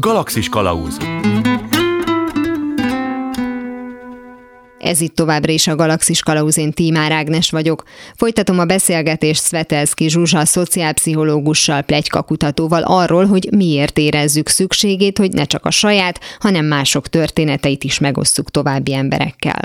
[0.00, 0.96] Galaxis Kalauz
[4.78, 7.82] Ez itt továbbra is a Galaxis Kalauz, én Tímár Ágnes vagyok.
[8.16, 11.84] Folytatom a beszélgetést Svetelszki Zsuzsa szociálpszichológussal,
[12.26, 17.98] kutatóval arról, hogy miért érezzük szükségét, hogy ne csak a saját, hanem mások történeteit is
[17.98, 19.62] megosszuk további emberekkel.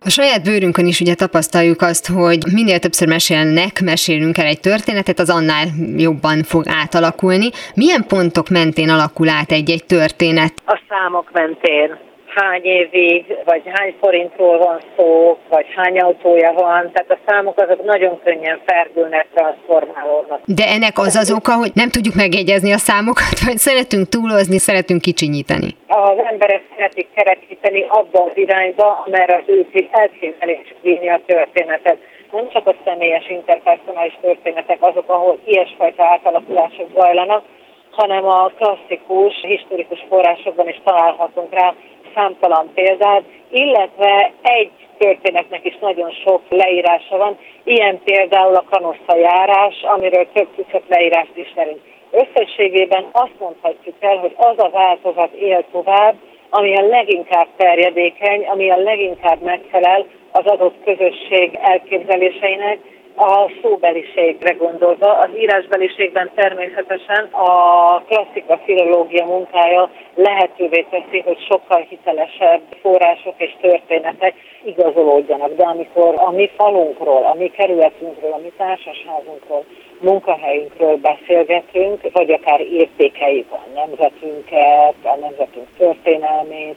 [0.00, 5.18] A saját bőrünkön is ugye tapasztaljuk azt, hogy minél többször mesélnek, mesélünk el egy történetet,
[5.18, 7.48] az annál jobban fog átalakulni.
[7.74, 10.52] Milyen pontok mentén alakul át egy-egy történet?
[10.66, 11.98] A számok mentén
[12.40, 17.84] hány évig, vagy hány forintról van szó, vagy hány autója van, tehát a számok azok
[17.84, 20.40] nagyon könnyen ferdülnek, transformálódnak.
[20.44, 25.00] De ennek az az oka, hogy nem tudjuk megjegyezni a számokat, vagy szeretünk túlozni, szeretünk
[25.00, 25.70] kicsinyíteni?
[25.86, 31.98] Az emberek szeretik kerekíteni abba az irányba, amerre az ő elképzelés vinni a történetet
[32.32, 37.44] nem csak a személyes interpersonális történetek azok, ahol ilyesfajta átalakulások zajlanak,
[37.90, 41.74] hanem a klasszikus, historikus forrásokban is találhatunk rá
[42.14, 49.82] számtalan példát, illetve egy történetnek is nagyon sok leírása van, ilyen például a kanossza járás,
[49.82, 51.80] amiről több tucat leírást ismerünk.
[52.10, 56.14] Összességében azt mondhatjuk el, hogy az a változat él tovább,
[56.50, 62.78] ami a leginkább terjedékeny, ami a leginkább megfelel az adott közösség elképzeléseinek,
[63.18, 65.18] a szóbeliségre gondolva.
[65.18, 74.34] Az írásbeliségben természetesen a klasszika filológia munkája lehetővé teszi, hogy sokkal hitelesebb források és történetek
[74.64, 75.54] igazolódjanak.
[75.54, 79.64] De amikor a mi falunkról, a mi kerületünkről, a mi társasházunkról,
[80.00, 86.76] munkahelyünkről beszélgetünk, vagy akár értékeik a nemzetünket, a nemzetünk történelmét,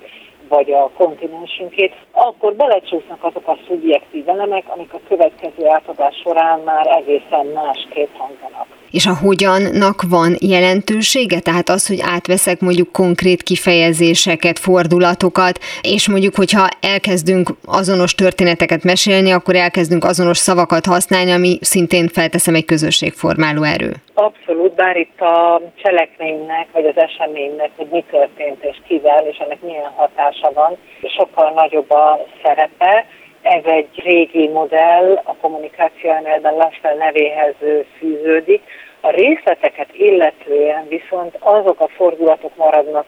[0.52, 6.88] vagy a kontinensünkét, akkor belecsúsznak azok a szubjektív elemek, amik a következő átadás során már
[6.88, 11.40] egészen másképp hangzanak és a hogyannak van jelentősége?
[11.40, 19.32] Tehát az, hogy átveszek mondjuk konkrét kifejezéseket, fordulatokat, és mondjuk, hogyha elkezdünk azonos történeteket mesélni,
[19.32, 23.94] akkor elkezdünk azonos szavakat használni, ami szintén felteszem egy közösségformáló erő.
[24.14, 29.62] Abszolút, bár itt a cselekménynek, vagy az eseménynek, hogy mi történt és kivel, és ennek
[29.62, 30.78] milyen hatása van,
[31.18, 33.06] sokkal nagyobb a szerepe,
[33.42, 37.56] ez egy régi modell, a kommunikáció elméletben Laswell nevéhez
[37.98, 38.62] fűződik.
[39.04, 43.06] A részleteket illetően viszont azok a fordulatok maradnak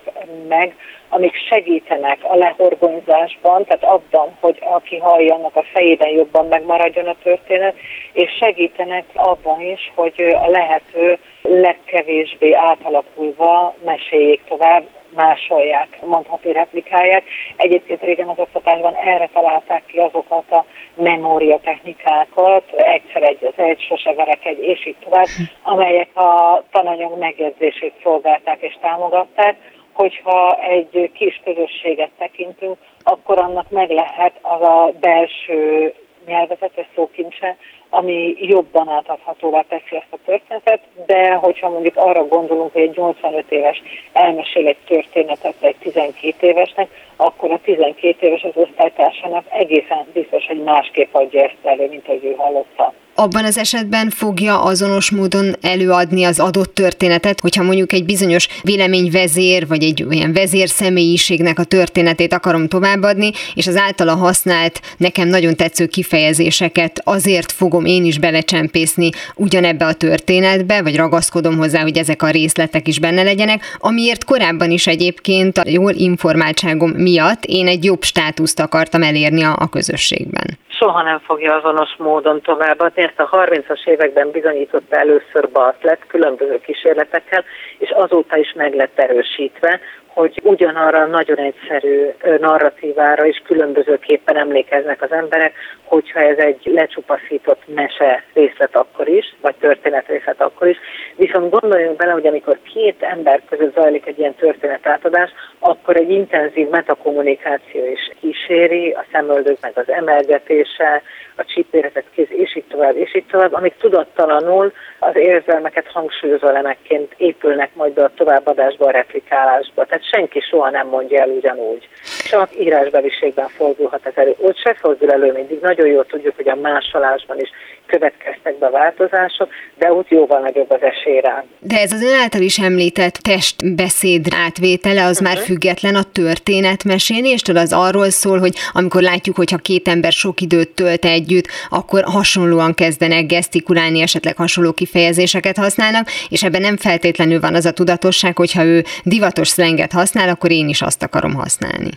[0.47, 0.75] meg,
[1.09, 7.15] amik segítenek a lehorgonyzásban, tehát abban, hogy aki hallja, annak a fejében jobban megmaradjon a
[7.23, 7.75] történet,
[8.13, 14.83] és segítenek abban is, hogy a lehető legkevésbé átalakulva meséljék tovább,
[15.15, 17.23] másolják, mondhatni replikálják.
[17.55, 23.79] Egyébként régen az oktatásban erre találták ki azokat a memória technikákat, egyszer egy az egy,
[23.81, 25.27] sose verek egy, és így tovább,
[25.63, 29.55] amelyek a tananyag megjegyzését szolgálták és támogatták,
[29.93, 35.93] hogyha egy kis közösséget tekintünk, akkor annak meg lehet az a belső
[36.25, 37.57] nyelvezetes szókincse,
[37.93, 43.51] ami jobban átadhatóvá teszi ezt a történetet, de hogyha mondjuk arra gondolunk, hogy egy 85
[43.51, 43.81] éves
[44.13, 50.63] elmesél egy történetet egy 12 évesnek, akkor a 12 éves az osztálytársának egészen biztos, hogy
[50.63, 56.23] másképp adja ezt elő, mint ahogy ő hallotta abban az esetben fogja azonos módon előadni
[56.23, 62.33] az adott történetet, hogyha mondjuk egy bizonyos véleményvezér, vagy egy olyan vezér személyiségnek a történetét
[62.33, 69.09] akarom továbbadni, és az általa használt nekem nagyon tetsző kifejezéseket azért fogom én is belecsempészni
[69.35, 74.71] ugyanebbe a történetbe, vagy ragaszkodom hozzá, hogy ezek a részletek is benne legyenek, amiért korábban
[74.71, 80.57] is egyébként a jól informáltságom miatt én egy jobb státuszt akartam elérni a, a közösségben.
[80.83, 83.01] Soha nem fogja azonos módon továbbadni.
[83.01, 87.43] Ezt a 30-as években bizonyította először Bartlett különböző kísérletekkel,
[87.77, 89.79] és azóta is meg lett erősítve,
[90.13, 98.23] hogy ugyanarra nagyon egyszerű narratívára is különbözőképpen emlékeznek az emberek, hogyha ez egy lecsupaszított mese
[98.33, 100.77] részlet akkor is, vagy történet részlet akkor is.
[101.15, 106.69] Viszont gondoljunk bele, hogy amikor két ember között zajlik egy ilyen történetátadás, akkor egy intenzív
[106.69, 111.01] metakommunikáció is kíséri, a szemöldök meg az emelgetése,
[111.35, 117.13] a csípéretet kéz, és így tovább, és így tovább, amik tudattalanul az érzelmeket hangsúlyozó elemekként
[117.17, 119.85] épülnek majd be a továbbadásba, a replikálásba.
[119.85, 121.87] Tehát senki soha nem mondja el ugyanúgy.
[122.29, 124.35] Csak írásbeliségben fordulhat ez elő.
[124.37, 125.59] Ott se fordul elő mindig.
[125.61, 127.49] Nagyon jól tudjuk, hogy a másolásban is
[127.85, 131.43] következtek be változások, de úgy jóval nagyobb az esély rá.
[131.59, 135.27] De ez az ön által is említett testbeszéd átvétele, az uh-huh.
[135.27, 135.45] már mhm.
[135.45, 141.05] független a történetmeséléstől, az arról szól, hogy amikor látjuk, hogyha két ember sok időt tölt
[141.05, 147.65] együtt, akkor hasonlóan kezdenek gesztikulálni, esetleg hasonló kifejezéseket használnak, és ebben nem feltétlenül van az
[147.65, 151.89] a tudatosság, hogyha ő divatos szlenget használ, akkor én is azt akarom használni.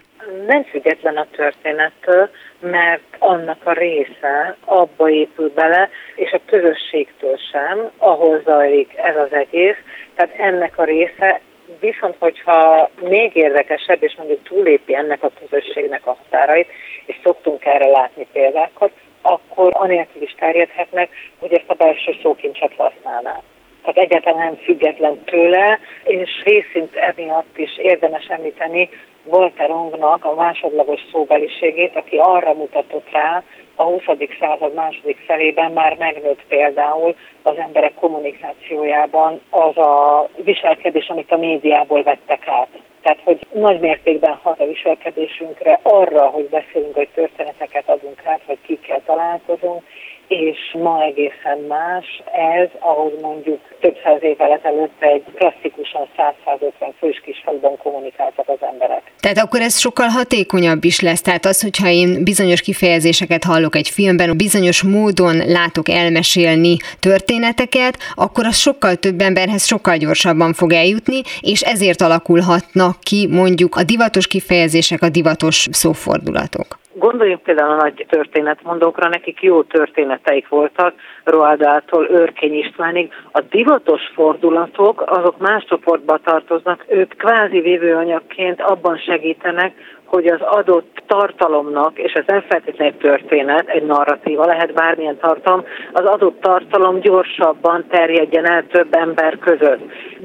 [0.47, 2.31] Nem független a történettől,
[2.61, 9.33] mert annak a része abba épül bele, és a közösségtől sem, ahol zajlik ez az
[9.33, 9.77] egész.
[10.15, 11.41] Tehát ennek a része
[11.81, 16.69] Viszont, hogyha még érdekesebb, és mondjuk túlépi ennek a közösségnek a határait,
[17.07, 18.91] és szoktunk erre látni példákat,
[19.23, 23.43] akkor anélkül is terjedhetnek, hogy ezt a belső szókincset használnák.
[23.87, 28.89] Tehát egyáltalán nem független tőle, és részint emiatt is érdemes említeni
[29.25, 33.43] Walter Ongnak a másodlagos szóbeliségét, aki arra mutatott rá,
[33.75, 34.03] a 20.
[34.41, 42.03] század második felében már megnőtt például az emberek kommunikációjában az a viselkedés, amit a médiából
[42.03, 42.69] vettek át.
[43.03, 48.59] Tehát, hogy nagy mértékben hat a viselkedésünkre arra, hogy beszélünk, hogy történeteket adunk át, hogy
[48.63, 49.83] kikkel találkozunk,
[50.29, 52.23] és ma egészen más
[52.61, 56.09] ez, ahogy mondjuk több száz évvel ezelőtt egy klasszikusan
[56.47, 59.03] 100-150 fős kis faluban kommunikáltak az emberek.
[59.21, 61.21] Tehát akkor ez sokkal hatékonyabb is lesz.
[61.21, 68.47] Tehát az, hogyha én bizonyos kifejezéseket hallok egy filmben, bizonyos módon látok elmesélni történeteket, akkor
[68.47, 74.27] az sokkal több emberhez sokkal gyorsabban fog eljutni, és ezért alakulhatnak ki mondjuk a divatos
[74.27, 76.85] kifejezések, a divatos szófordulatok.
[76.99, 80.95] Gondoljunk például a nagy történetmondókra, nekik jó történeteik voltak,
[81.27, 83.13] Roaldától Örkény Istvánig.
[83.33, 89.73] A divatos fordulatok, azok más csoportba tartoznak, ők kvázi vívőanyagként abban segítenek,
[90.07, 96.05] hogy az adott tartalomnak, és ez nem feltétlenül történet, egy narratíva, lehet bármilyen tartalom, az
[96.05, 99.81] adott tartalom gyorsabban terjedjen el több ember között.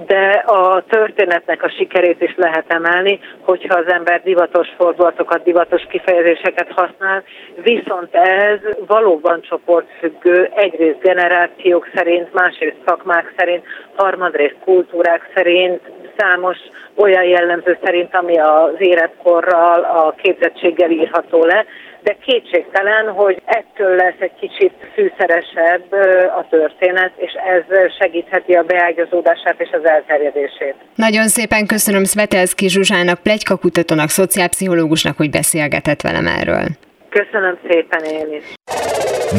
[0.06, 6.72] De a történetnek a sikerét is lehet emelni, hogyha az ember divatos fordulatokat, divatos kifejezéseket
[6.76, 7.24] használ,
[7.64, 13.64] viszont ez valóban csoportfüggő, egyrészt generációk szerint, másrészt szakmák szerint,
[13.96, 15.82] harmadrészt kultúrák szerint,
[16.18, 16.58] számos
[16.96, 21.66] olyan jellemző szerint, ami az életkorral, a képzettséggel írható le,
[22.04, 25.92] de kétségtelen, hogy ettől lesz egy kicsit fűszeresebb
[26.38, 30.76] a történet, és ez segítheti a beágyazódását és az elterjedését.
[30.96, 36.66] Nagyon szépen köszönöm Svetelszki Zsuzsának, plegykakutatónak, szociálpszichológusnak, hogy beszélgetett velem erről.
[37.10, 38.44] Köszönöm szépen én is.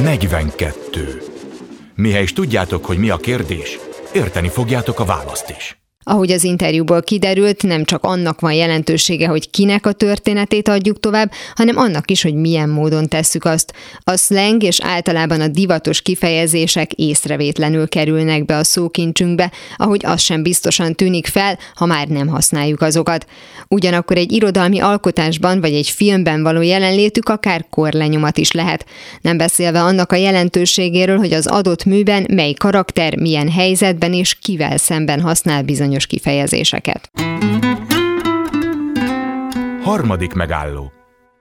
[0.04, 1.31] 42.
[2.02, 3.78] Mihez is tudjátok, hogy mi a kérdés,
[4.12, 5.81] érteni fogjátok a választ is.
[6.04, 11.32] Ahogy az interjúból kiderült, nem csak annak van jelentősége, hogy kinek a történetét adjuk tovább,
[11.54, 13.72] hanem annak is, hogy milyen módon tesszük azt.
[14.04, 20.42] A slang és általában a divatos kifejezések észrevétlenül kerülnek be a szókincsünkbe, ahogy az sem
[20.42, 23.26] biztosan tűnik fel, ha már nem használjuk azokat.
[23.68, 28.86] Ugyanakkor egy irodalmi alkotásban vagy egy filmben való jelenlétük akár korlenyomat is lehet.
[29.20, 34.76] Nem beszélve annak a jelentőségéről, hogy az adott műben mely karakter milyen helyzetben és kivel
[34.76, 37.10] szemben használ bizony bizonyos kifejezéseket.
[39.82, 40.92] Harmadik megálló.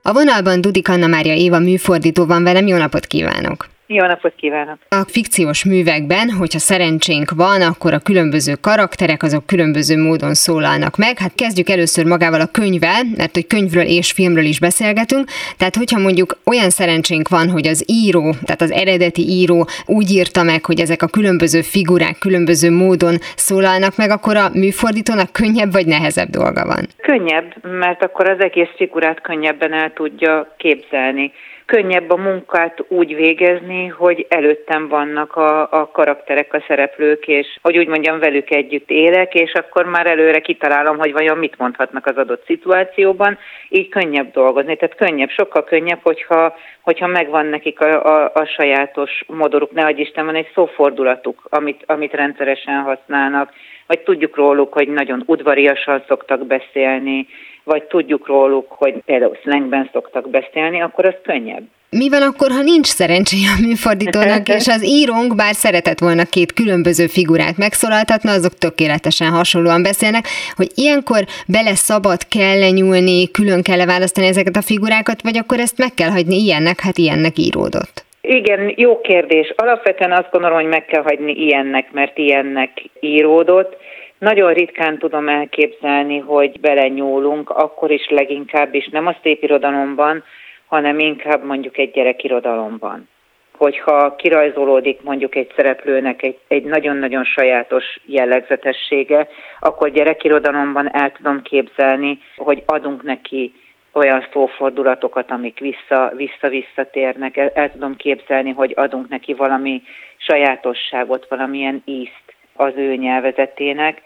[0.02, 3.68] A vonalban Dudik Anna Mária Éva műfordító van velem, jó napot kívánok!
[3.86, 4.78] Jó napot kívánok!
[4.88, 11.18] A fikciós művekben, hogyha szerencsénk van, akkor a különböző karakterek azok különböző módon szólalnak meg.
[11.18, 15.28] Hát kezdjük először magával a könyvvel, mert hogy könyvről és filmről is beszélgetünk.
[15.58, 20.42] Tehát, hogyha mondjuk olyan szerencsénk van, hogy az író, tehát az eredeti író úgy írta
[20.42, 25.86] meg, hogy ezek a különböző figurák különböző módon szólalnak meg, akkor a műfordítónak könnyebb vagy
[25.86, 26.86] nehezebb dolga van?
[26.96, 31.32] Könnyebb, mert akkor az egész figurát könnyebben el tudja képzelni
[31.72, 37.78] könnyebb a munkát úgy végezni, hogy előttem vannak a, a karakterek, a szereplők, és hogy
[37.78, 42.16] úgy mondjam, velük együtt élek, és akkor már előre kitalálom, hogy vajon mit mondhatnak az
[42.16, 44.76] adott szituációban, így könnyebb dolgozni.
[44.76, 50.24] Tehát könnyebb, sokkal könnyebb, hogyha, hogyha megvan nekik a, a, a sajátos modoruk, ne Isten,
[50.24, 53.52] van egy szófordulatuk, amit, amit rendszeresen használnak,
[53.92, 57.26] vagy tudjuk róluk, hogy nagyon udvariasan szoktak beszélni,
[57.64, 61.62] vagy tudjuk róluk, hogy például slangben szoktak beszélni, akkor az könnyebb.
[61.90, 66.52] Mi van akkor, ha nincs szerencséje a műfordítónak, és az írónk bár szeretett volna két
[66.52, 70.26] különböző figurát megszólaltatni, azok tökéletesen hasonlóan beszélnek,
[70.56, 75.78] hogy ilyenkor bele szabad kell nyúlni, külön kell választani ezeket a figurákat, vagy akkor ezt
[75.78, 78.04] meg kell hagyni ilyennek, hát ilyennek íródott?
[78.28, 79.52] Igen, jó kérdés.
[79.56, 82.70] Alapvetően azt gondolom, hogy meg kell hagyni ilyennek, mert ilyennek
[83.00, 83.76] íródott.
[84.18, 90.24] Nagyon ritkán tudom elképzelni, hogy belenyúlunk, akkor is leginkább is nem a szép irodalomban,
[90.66, 93.08] hanem inkább mondjuk egy gyerekirodalomban.
[93.56, 99.28] Hogyha kirajzolódik mondjuk egy szereplőnek egy, egy nagyon-nagyon sajátos jellegzetessége,
[99.60, 103.52] akkor gyerekirodalomban el tudom képzelni, hogy adunk neki
[103.92, 107.36] olyan szófordulatokat, amik vissza, vissza-visszatérnek.
[107.36, 109.82] El, el tudom képzelni, hogy adunk neki valami
[110.16, 114.02] sajátosságot, valamilyen ízt az ő nyelvezetének,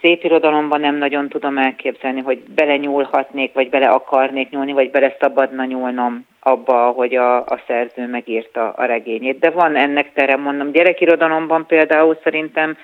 [0.00, 5.64] szép irodalomban nem nagyon tudom elképzelni, hogy belenyúlhatnék, vagy bele akarnék nyúlni, vagy bele szabadna
[5.64, 9.38] nyúlnom abba, hogy a, a szerző megírta a regényét.
[9.38, 12.76] De van ennek tere, mondom, gyerekirodalomban például szerintem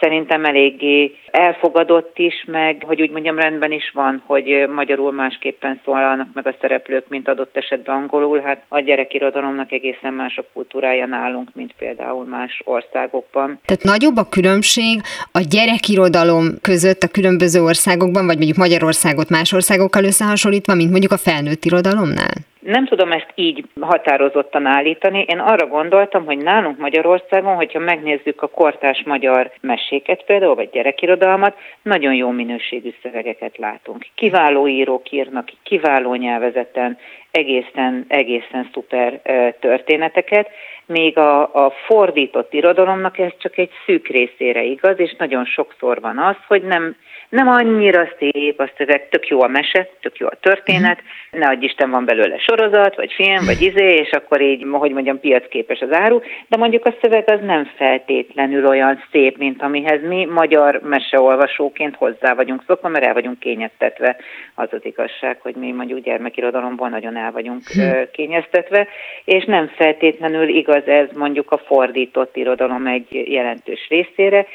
[0.00, 6.28] szerintem eléggé elfogadott is, meg hogy úgy mondjam rendben is van, hogy magyarul másképpen szólalnak
[6.34, 8.40] meg a szereplők, mint adott esetben angolul.
[8.40, 13.60] Hát a gyerekirodalomnak egészen más a kultúrája nálunk, mint például más országokban.
[13.64, 15.00] Tehát nagyobb a különbség
[15.32, 21.16] a gyerekirodalom között a különböző országokban, vagy mondjuk Magyarországot más országokkal összehasonlítva, mint mondjuk a
[21.16, 22.34] felnőtt irodalomnál?
[22.68, 25.24] Nem tudom ezt így határozottan állítani.
[25.28, 31.56] Én arra gondoltam, hogy nálunk Magyarországon, hogyha megnézzük a kortás magyar meséket például, vagy gyerekirodalmat,
[31.82, 34.06] nagyon jó minőségű szövegeket látunk.
[34.14, 36.98] Kiváló írók írnak, kiváló nyelvezeten,
[37.30, 39.20] egészen, egészen szuper
[39.60, 40.50] történeteket,
[40.86, 46.18] még a, a fordított irodalomnak ez csak egy szűk részére igaz, és nagyon sokszor van
[46.18, 46.96] az, hogy nem
[47.28, 50.98] nem annyira szép a szöveg, tök jó a mese, tök jó a történet,
[51.30, 55.20] ne adj Isten van belőle sorozat, vagy film, vagy izé, és akkor így, hogy mondjam,
[55.20, 60.24] piacképes az áru, de mondjuk a szöveg az nem feltétlenül olyan szép, mint amihez mi
[60.24, 64.16] magyar meseolvasóként hozzá vagyunk szokva, mert el vagyunk kényeztetve.
[64.54, 67.80] Az az igazság, hogy mi mondjuk gyermekirodalomban nagyon el vagyunk hm.
[68.12, 68.88] kényeztetve,
[69.24, 74.46] és nem feltétlenül igaz ez mondjuk a fordított irodalom egy jelentős részére,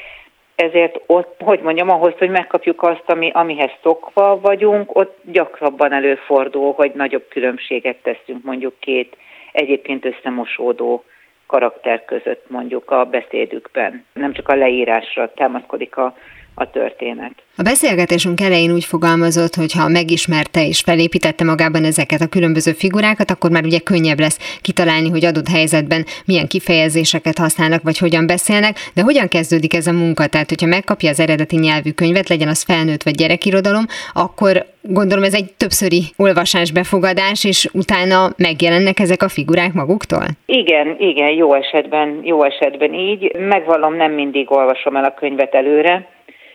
[0.54, 6.72] ezért ott, hogy mondjam, ahhoz, hogy megkapjuk azt, ami, amihez szokva vagyunk, ott gyakrabban előfordul,
[6.72, 9.16] hogy nagyobb különbséget teszünk mondjuk két
[9.52, 11.04] egyébként összemosódó
[11.46, 14.04] karakter között mondjuk a beszédükben.
[14.12, 16.16] Nem csak a leírásra támaszkodik a,
[16.54, 17.32] a történet.
[17.56, 23.30] A beszélgetésünk elején úgy fogalmazott, hogy ha megismerte és felépítette magában ezeket a különböző figurákat,
[23.30, 28.76] akkor már ugye könnyebb lesz kitalálni, hogy adott helyzetben milyen kifejezéseket használnak, vagy hogyan beszélnek,
[28.94, 30.26] de hogyan kezdődik ez a munka?
[30.26, 35.34] Tehát, hogyha megkapja az eredeti nyelvű könyvet, legyen az felnőtt vagy gyerekirodalom, akkor gondolom ez
[35.34, 40.24] egy többszöri olvasás befogadás, és utána megjelennek ezek a figurák maguktól?
[40.46, 43.36] Igen, igen, jó esetben, jó esetben így.
[43.38, 46.12] Megvallom, nem mindig olvasom el a könyvet előre,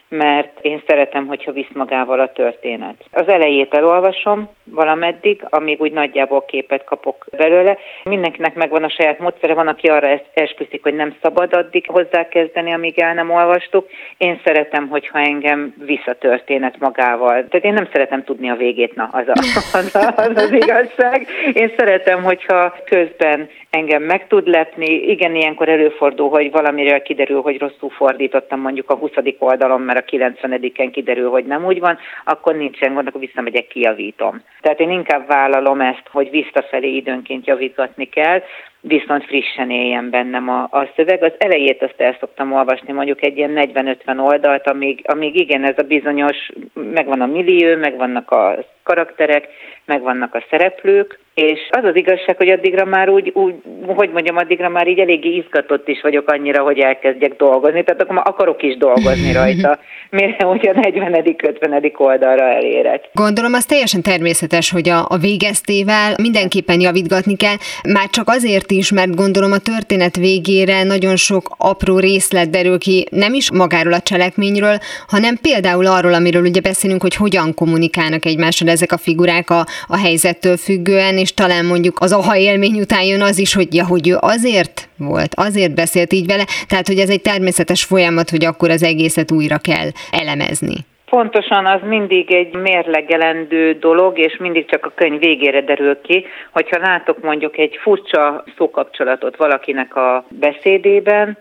[0.09, 2.95] mert én szeretem, hogyha visz magával a történet.
[3.11, 7.77] Az elejét elolvasom valameddig, amíg úgy nagyjából képet kapok belőle.
[8.03, 12.99] Mindenkinek megvan a saját módszere, van, aki arra esküszik, hogy nem szabad addig hozzákezdeni, amíg
[12.99, 13.89] el nem olvastuk.
[14.17, 17.47] Én szeretem, hogyha engem visz a történet magával.
[17.47, 19.33] Tehát én nem szeretem tudni a végét, na, az, a,
[19.77, 21.27] az, a, az az igazság.
[21.53, 24.93] Én szeretem, hogyha közben engem meg tud lepni.
[24.93, 29.11] Igen, ilyenkor előfordul, hogy valamiről kiderül, hogy rosszul fordítottam mondjuk a 20.
[29.39, 34.41] oldalon, mert a 90-en kiderül, hogy nem úgy van, akkor nincsen gond, akkor visszamegyek, kijavítom.
[34.61, 38.41] Tehát én inkább vállalom ezt, hogy visszafelé időnként javítgatni kell,
[38.81, 41.23] viszont frissen éljen bennem a, a szöveg.
[41.23, 45.77] Az elejét azt el szoktam olvasni, mondjuk egy ilyen 40-50 oldalt, amíg, amíg igen, ez
[45.77, 49.47] a bizonyos, megvan a millió, megvannak a karakterek,
[49.85, 53.53] megvannak a szereplők, és az az igazság, hogy addigra már úgy, úgy,
[53.85, 58.15] hogy mondjam, addigra már így eléggé izgatott is vagyok annyira, hogy elkezdjek dolgozni, tehát akkor
[58.15, 59.79] már akarok is dolgozni rajta,
[60.17, 61.97] mire úgy a 40.-50.
[61.97, 63.03] oldalra elérek.
[63.13, 67.55] Gondolom, az teljesen természetes, hogy a, a végeztével mindenképpen javítgatni kell,
[67.93, 72.77] már csak azért azért is, mert gondolom a történet végére nagyon sok apró részlet derül
[72.77, 78.25] ki, nem is magáról a cselekményről, hanem például arról, amiről ugye beszélünk, hogy hogyan kommunikálnak
[78.25, 83.03] egymással ezek a figurák a, a helyzettől függően, és talán mondjuk az aha élmény után
[83.03, 86.99] jön az is, hogy ja, hogy ő azért volt, azért beszélt így vele, tehát hogy
[86.99, 90.85] ez egy természetes folyamat, hogy akkor az egészet újra kell elemezni.
[91.09, 96.79] Pontosan az mindig egy mérlegelendő dolog, és mindig csak a könyv végére derül ki, hogyha
[96.79, 101.37] látok mondjuk egy furcsa szókapcsolatot valakinek a beszédében,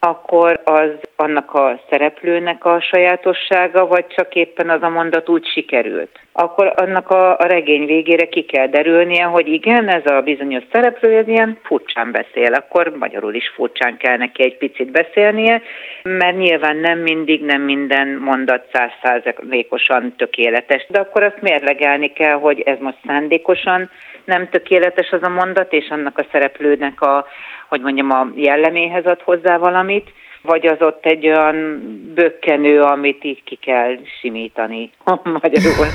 [0.00, 6.18] akkor az annak a szereplőnek a sajátossága, vagy csak éppen az a mondat úgy sikerült.
[6.32, 11.16] Akkor annak a, a regény végére ki kell derülnie, hogy igen, ez a bizonyos szereplő
[11.16, 15.62] ez ilyen furcsán beszél, akkor magyarul is furcsán kell neki egy picit beszélnie,
[16.02, 22.60] mert nyilván nem mindig, nem minden mondat százszázalékosan tökéletes, de akkor azt mérlegelni kell, hogy
[22.60, 23.90] ez most szándékosan
[24.28, 27.26] nem tökéletes az a mondat, és annak a szereplőnek a,
[27.68, 30.12] hogy mondjam, a jelleméhez ad hozzá valamit,
[30.42, 31.80] vagy az ott egy olyan
[32.14, 34.90] bökkenő, amit így ki kell simítani
[35.22, 35.86] magyarul.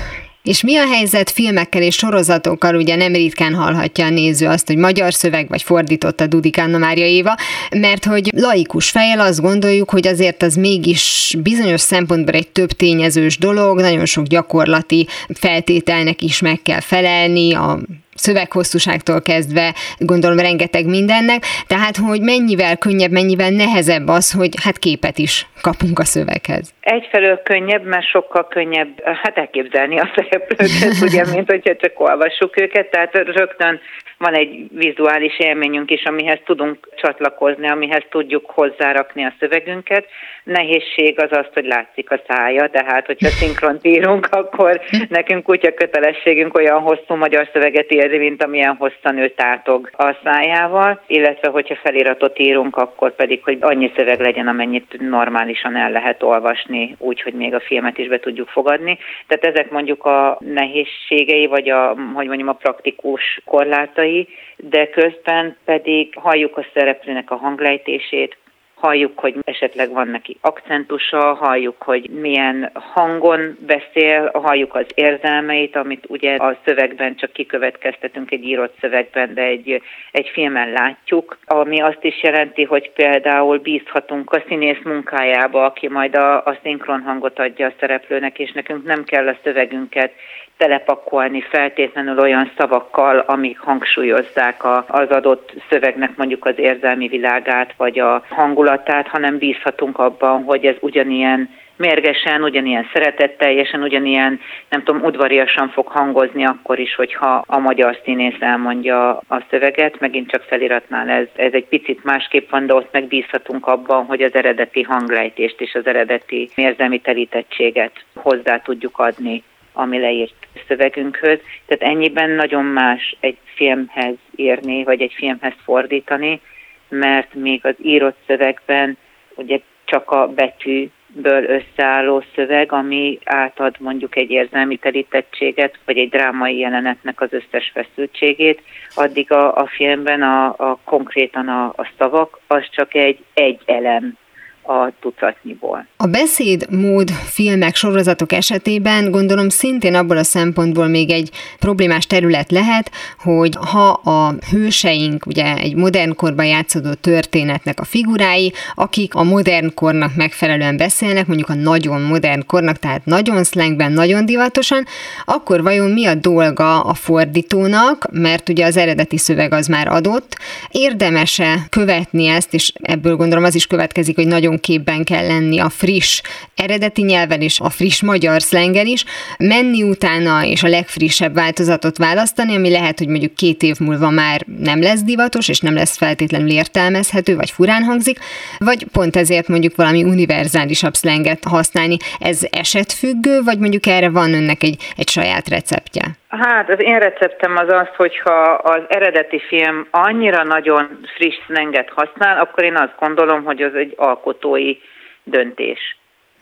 [0.43, 2.75] És mi a helyzet filmekkel és sorozatokkal?
[2.75, 7.05] Ugye nem ritkán hallhatja a néző azt, hogy magyar szöveg vagy fordította Dudik Anna Mária
[7.05, 7.35] Éva,
[7.75, 13.37] mert hogy laikus fejjel azt gondoljuk, hogy azért az mégis bizonyos szempontból egy több tényezős
[13.37, 17.79] dolog, nagyon sok gyakorlati feltételnek is meg kell felelni, a
[18.15, 25.17] szöveghosszúságtól kezdve gondolom rengeteg mindennek, tehát hogy mennyivel könnyebb, mennyivel nehezebb az, hogy hát képet
[25.17, 26.73] is kapunk a szöveghez.
[26.79, 32.89] Egyfelől könnyebb, mert sokkal könnyebb hát elképzelni a szereplőket, ugye, mint hogyha csak olvassuk őket,
[32.89, 33.79] tehát rögtön
[34.23, 40.05] van egy vizuális élményünk is, amihez tudunk csatlakozni, amihez tudjuk hozzárakni a szövegünket.
[40.43, 46.57] Nehézség az az, hogy látszik a szája, tehát hogyha szinkront írunk, akkor nekünk kutya kötelességünk
[46.57, 52.39] olyan hosszú magyar szöveget írni, mint amilyen hosszan ő tátog a szájával, illetve hogyha feliratot
[52.39, 57.53] írunk, akkor pedig, hogy annyi szöveg legyen, amennyit normálisan el lehet olvasni, úgy, hogy még
[57.53, 58.97] a filmet is be tudjuk fogadni.
[59.27, 64.12] Tehát ezek mondjuk a nehézségei, vagy a, hogy mondjam, a praktikus korlátai,
[64.57, 68.37] de közben pedig halljuk a szereplőnek a hanglejtését,
[68.83, 76.05] halljuk, hogy esetleg van neki akcentusa, halljuk, hogy milyen hangon beszél, halljuk az érzelmeit, amit
[76.07, 82.03] ugye a szövegben csak kikövetkeztetünk egy írott szövegben, de egy, egy filmen látjuk, ami azt
[82.03, 87.67] is jelenti, hogy például bízhatunk a színész munkájába, aki majd a, a szinkron hangot adja
[87.67, 90.13] a szereplőnek, és nekünk nem kell a szövegünket
[90.57, 97.99] telepakolni feltétlenül olyan szavakkal, amik hangsúlyozzák a, az adott szövegnek mondjuk az érzelmi világát, vagy
[97.99, 104.39] a hangulatát, hanem bízhatunk abban, hogy ez ugyanilyen mérgesen, ugyanilyen szeretetteljesen, ugyanilyen,
[104.69, 110.29] nem tudom, udvariasan fog hangozni akkor is, hogyha a magyar színész elmondja a szöveget, megint
[110.29, 114.81] csak feliratnál ez, ez egy picit másképp van, de ott megbízhatunk abban, hogy az eredeti
[114.81, 119.43] hanglejtést és az eredeti érzelmi telítettséget hozzá tudjuk adni
[119.73, 121.39] ami leírt szövegünkhöz.
[121.65, 126.41] Tehát ennyiben nagyon más egy filmhez írni, vagy egy filmhez fordítani,
[126.89, 128.97] mert még az írott szövegben
[129.35, 136.57] ugye csak a betűből összeálló szöveg, ami átad mondjuk egy érzelmi telítettséget, vagy egy drámai
[136.57, 138.61] jelenetnek az összes feszültségét,
[138.95, 144.17] addig a, a filmben a, a konkrétan a, a szavak, az csak egy egy elem
[144.63, 145.87] a tucatnyiból.
[145.97, 152.91] A beszédmód filmek, sorozatok esetében gondolom szintén abból a szempontból még egy problémás terület lehet,
[153.17, 159.73] hogy ha a hőseink ugye egy modern korban játszódó történetnek a figurái, akik a modern
[159.73, 164.85] kornak megfelelően beszélnek, mondjuk a nagyon modern kornak, tehát nagyon slangben, nagyon divatosan,
[165.25, 170.37] akkor vajon mi a dolga a fordítónak, mert ugye az eredeti szöveg az már adott,
[170.71, 175.59] érdemese követni ezt, és ebből gondolom az is következik, hogy nagyon nagyon képben kell lenni
[175.59, 176.21] a friss
[176.55, 179.05] eredeti nyelven és a friss magyar szlengen is,
[179.37, 184.45] menni utána és a legfrissebb változatot választani, ami lehet, hogy mondjuk két év múlva már
[184.59, 188.19] nem lesz divatos, és nem lesz feltétlenül értelmezhető, vagy furán hangzik,
[188.57, 191.97] vagy pont ezért mondjuk valami univerzálisabb szlenget használni.
[192.19, 196.17] Ez esetfüggő, vagy mondjuk erre van önnek egy, egy saját receptje?
[196.39, 202.39] Hát az én receptem az az, hogyha az eredeti film annyira nagyon friss szlenget használ,
[202.39, 204.77] akkor én azt gondolom, hogy az egy alkotói
[205.23, 205.97] döntés.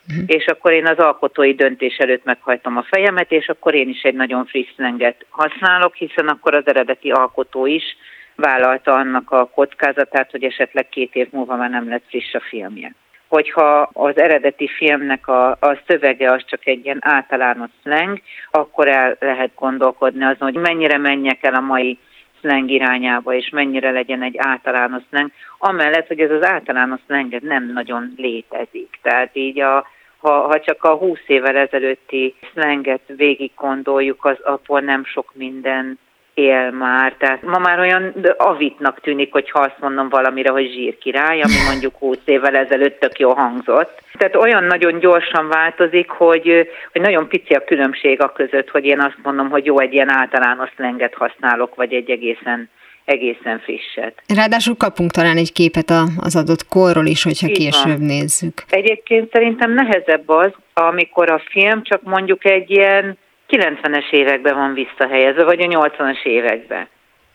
[0.08, 0.24] Uh-huh.
[0.26, 4.14] És akkor én az alkotói döntés előtt meghajtom a fejemet, és akkor én is egy
[4.14, 7.96] nagyon friss szlenget használok, hiszen akkor az eredeti alkotó is
[8.36, 12.94] vállalta annak a kockázatát, hogy esetleg két év múlva már nem lesz friss a filmje
[13.34, 18.20] hogyha az eredeti filmnek a, a szövege az csak egy ilyen általános slang,
[18.50, 21.98] akkor el lehet gondolkodni azon, hogy mennyire menjek el a mai
[22.40, 27.72] szleng irányába, és mennyire legyen egy általános szleng, amellett, hogy ez az általános szleng nem
[27.72, 28.98] nagyon létezik.
[29.02, 29.86] Tehát így a,
[30.18, 35.98] ha, ha csak a 20 évvel ezelőtti szlenget végig gondoljuk, az abból nem sok minden
[36.34, 37.14] él már.
[37.18, 41.94] Tehát ma már olyan avitnak tűnik, hogy ha azt mondom valamire, hogy zsírkirály, ami mondjuk
[41.98, 44.02] 20 évvel ezelőtt tök jó hangzott.
[44.18, 49.00] Tehát olyan nagyon gyorsan változik, hogy, hogy nagyon pici a különbség a között, hogy én
[49.00, 52.70] azt mondom, hogy jó, egy ilyen általános lenget használok, vagy egy egészen
[53.04, 54.22] egészen frisset.
[54.34, 58.06] Ráadásul kapunk talán egy képet az adott korról is, hogyha Így később van.
[58.06, 58.62] nézzük.
[58.68, 63.18] Egyébként szerintem nehezebb az, amikor a film csak mondjuk egy ilyen
[63.56, 66.88] 90-es években van visszahelyezve, vagy a 80-as években.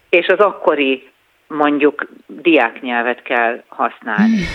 [0.09, 1.07] És az akkori
[1.47, 4.39] mondjuk diáknyelvet kell használni.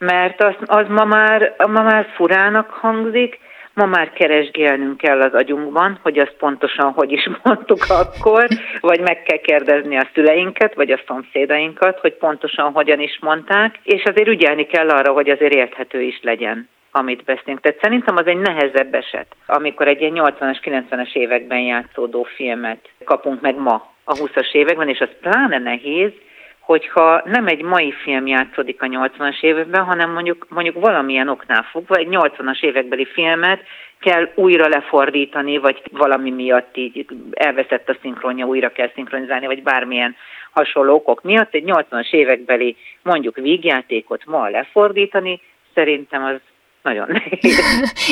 [0.00, 3.38] Mert az, az ma, már, ma már furának hangzik,
[3.74, 8.46] ma már keresgélnünk kell az agyunkban, hogy azt pontosan hogy is mondtuk akkor,
[8.80, 14.02] vagy meg kell kérdezni a szüleinket, vagy a szomszédainkat, hogy pontosan hogyan is mondták, és
[14.04, 17.60] azért ügyelni kell arra, hogy azért érthető is legyen amit beszélünk.
[17.60, 23.40] Tehát szerintem az egy nehezebb eset, amikor egy ilyen 80-as, 90-es években játszódó filmet kapunk
[23.40, 26.12] meg ma a 20-as években, és az pláne nehéz,
[26.60, 31.94] hogyha nem egy mai film játszódik a 80-as években, hanem mondjuk, mondjuk valamilyen oknál fogva
[31.94, 33.60] egy 80-as évekbeli filmet
[34.00, 40.16] kell újra lefordítani, vagy valami miatt így elveszett a szinkronja, újra kell szinkronizálni, vagy bármilyen
[40.50, 45.40] hasonló okok miatt egy 80-as évekbeli mondjuk vígjátékot ma lefordítani,
[45.74, 46.40] szerintem az
[46.84, 47.60] nagyon nehéz.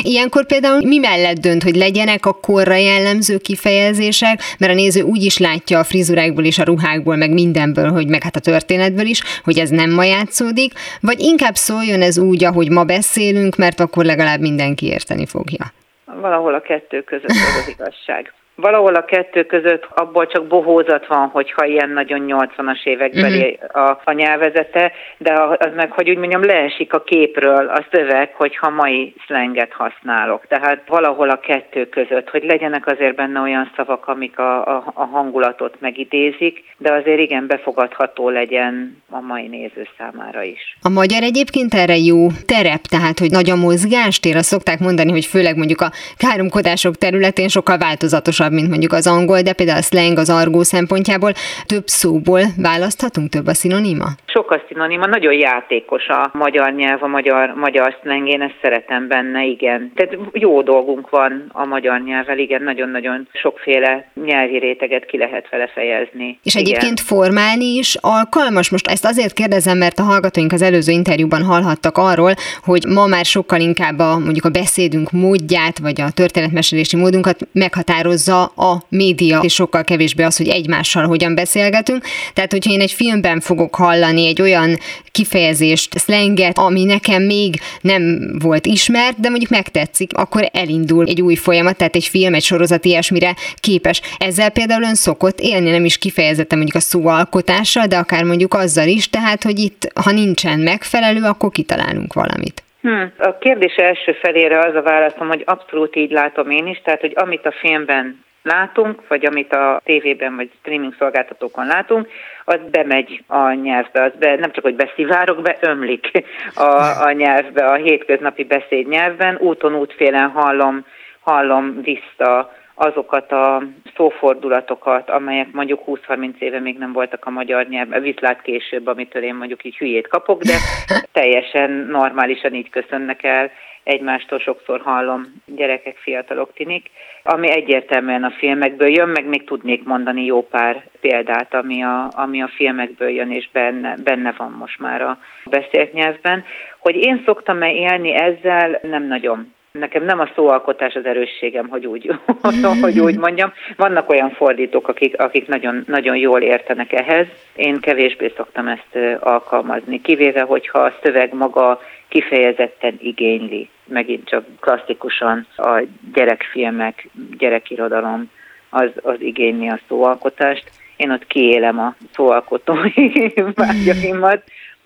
[0.01, 5.23] Ilyenkor például mi mellett dönt, hogy legyenek a korra jellemző kifejezések, mert a néző úgy
[5.23, 9.21] is látja a frizurákból és a ruhákból, meg mindenből, hogy meg hát a történetből is,
[9.43, 10.71] hogy ez nem ma játszódik,
[11.01, 15.65] vagy inkább szóljon ez úgy, ahogy ma beszélünk, mert akkor legalább mindenki érteni fogja.
[16.05, 18.33] Valahol a kettő között az az igazság.
[18.55, 23.89] Valahol a kettő között abból csak bohózat van, hogyha ilyen nagyon 80-as évekbeli uh-huh.
[23.89, 28.69] a, a nyelvezete, de az meg, hogy úgy mondjam, leesik a képről a szöveg, hogyha
[28.69, 30.47] mai szlenget használok.
[30.47, 35.05] Tehát valahol a kettő között, hogy legyenek azért benne olyan szavak, amik a, a, a
[35.05, 40.77] hangulatot megidézik, de azért igen befogadható legyen a mai néző számára is.
[40.81, 45.25] A magyar egyébként erre jó terep, tehát hogy nagy a mozgástér, azt szokták mondani, hogy
[45.25, 49.81] főleg mondjuk a káromkodások területén sokkal változatosabb fontosabb, mint mondjuk az angol, de például a
[49.81, 51.31] slang az argó szempontjából
[51.65, 54.07] több szóból választhatunk, több a szinoníma?
[54.25, 59.07] Sok a szinoníma, nagyon játékos a magyar nyelv, a magyar, magyar slang, én ezt szeretem
[59.07, 59.91] benne, igen.
[59.95, 65.67] Tehát jó dolgunk van a magyar nyelvvel, igen, nagyon-nagyon sokféle nyelvi réteget ki lehet vele
[65.73, 66.39] fejezni.
[66.43, 66.65] És igen.
[66.65, 68.69] egyébként formálni is alkalmas?
[68.69, 72.33] Most ezt azért kérdezem, mert a hallgatóink az előző interjúban hallhattak arról,
[72.63, 78.32] hogy ma már sokkal inkább a, mondjuk a beszédünk módját, vagy a történetmesélési módunkat meghatározza
[78.33, 82.05] hozza a média, és sokkal kevésbé az, hogy egymással hogyan beszélgetünk.
[82.33, 84.79] Tehát, hogyha én egy filmben fogok hallani egy olyan
[85.11, 91.35] kifejezést, szlenget, ami nekem még nem volt ismert, de mondjuk megtetszik, akkor elindul egy új
[91.35, 94.01] folyamat, tehát egy film, egy sorozat ilyesmire képes.
[94.17, 98.87] Ezzel például ön szokott élni, nem is kifejezetten mondjuk a szóalkotással, de akár mondjuk azzal
[98.87, 102.62] is, tehát, hogy itt, ha nincsen megfelelő, akkor kitalálunk valamit.
[102.83, 103.13] Hmm.
[103.17, 107.13] A kérdés első felére az a válaszom, hogy abszolút így látom én is, tehát hogy
[107.15, 112.07] amit a filmben látunk, vagy amit a tévében vagy streaming szolgáltatókon látunk,
[112.45, 116.11] az bemegy a nyelvbe, az be, nem csak, hogy beszivárok, beömlik
[116.55, 120.85] a, a nyelvbe, a hétköznapi beszéd nyelvben, úton útfélen hallom,
[121.19, 123.63] hallom vissza azokat a
[123.95, 129.35] szófordulatokat, amelyek mondjuk 20-30 éve még nem voltak a magyar nyelvben, viszlát később, amitől én
[129.35, 130.53] mondjuk így hülyét kapok, de
[131.11, 133.51] teljesen normálisan így köszönnek el
[133.83, 136.89] egymástól sokszor hallom gyerekek, fiatalok, tinik,
[137.23, 142.41] ami egyértelműen a filmekből jön, meg még tudnék mondani jó pár példát, ami a, ami
[142.41, 145.17] a filmekből jön, és benne, benne van most már a
[145.49, 146.43] beszélt nyelvben.
[146.79, 149.53] Hogy én szoktam-e élni ezzel, nem nagyon.
[149.79, 152.11] Nekem nem a szóalkotás az erősségem, hogy úgy,
[152.81, 153.53] hogy úgy mondjam.
[153.75, 157.27] Vannak olyan fordítók, akik, akik nagyon, nagyon jól értenek ehhez.
[157.55, 163.69] Én kevésbé szoktam ezt alkalmazni, kivéve, hogyha a szöveg maga kifejezetten igényli.
[163.85, 168.31] Megint csak klasszikusan a gyerekfilmek, gyerekirodalom
[168.69, 170.71] az, az igényli a szóalkotást.
[170.95, 174.43] Én ott kiélem a szóalkotói vágyaimat,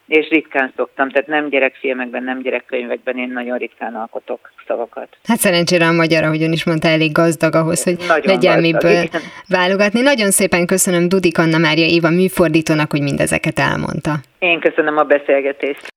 [0.07, 5.07] és ritkán szoktam, tehát nem gyerekfilmekben, nem gyerekkönyvekben, én nagyon ritkán alkotok szavakat.
[5.23, 8.91] Hát szerencsére a magyar, ahogy ön is mondta, elég gazdag ahhoz, hogy nagyon legyen miből
[8.91, 9.21] igen.
[9.47, 10.01] válogatni.
[10.01, 14.11] Nagyon szépen köszönöm Dudik Anna Mária Éva műfordítónak, hogy mindezeket elmondta.
[14.39, 15.95] Én köszönöm a beszélgetést.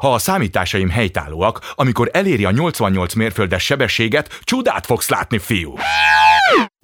[0.00, 5.74] Ha a számításaim helytállóak, amikor eléri a 88 mérföldes sebességet, csodát fogsz látni, fiú!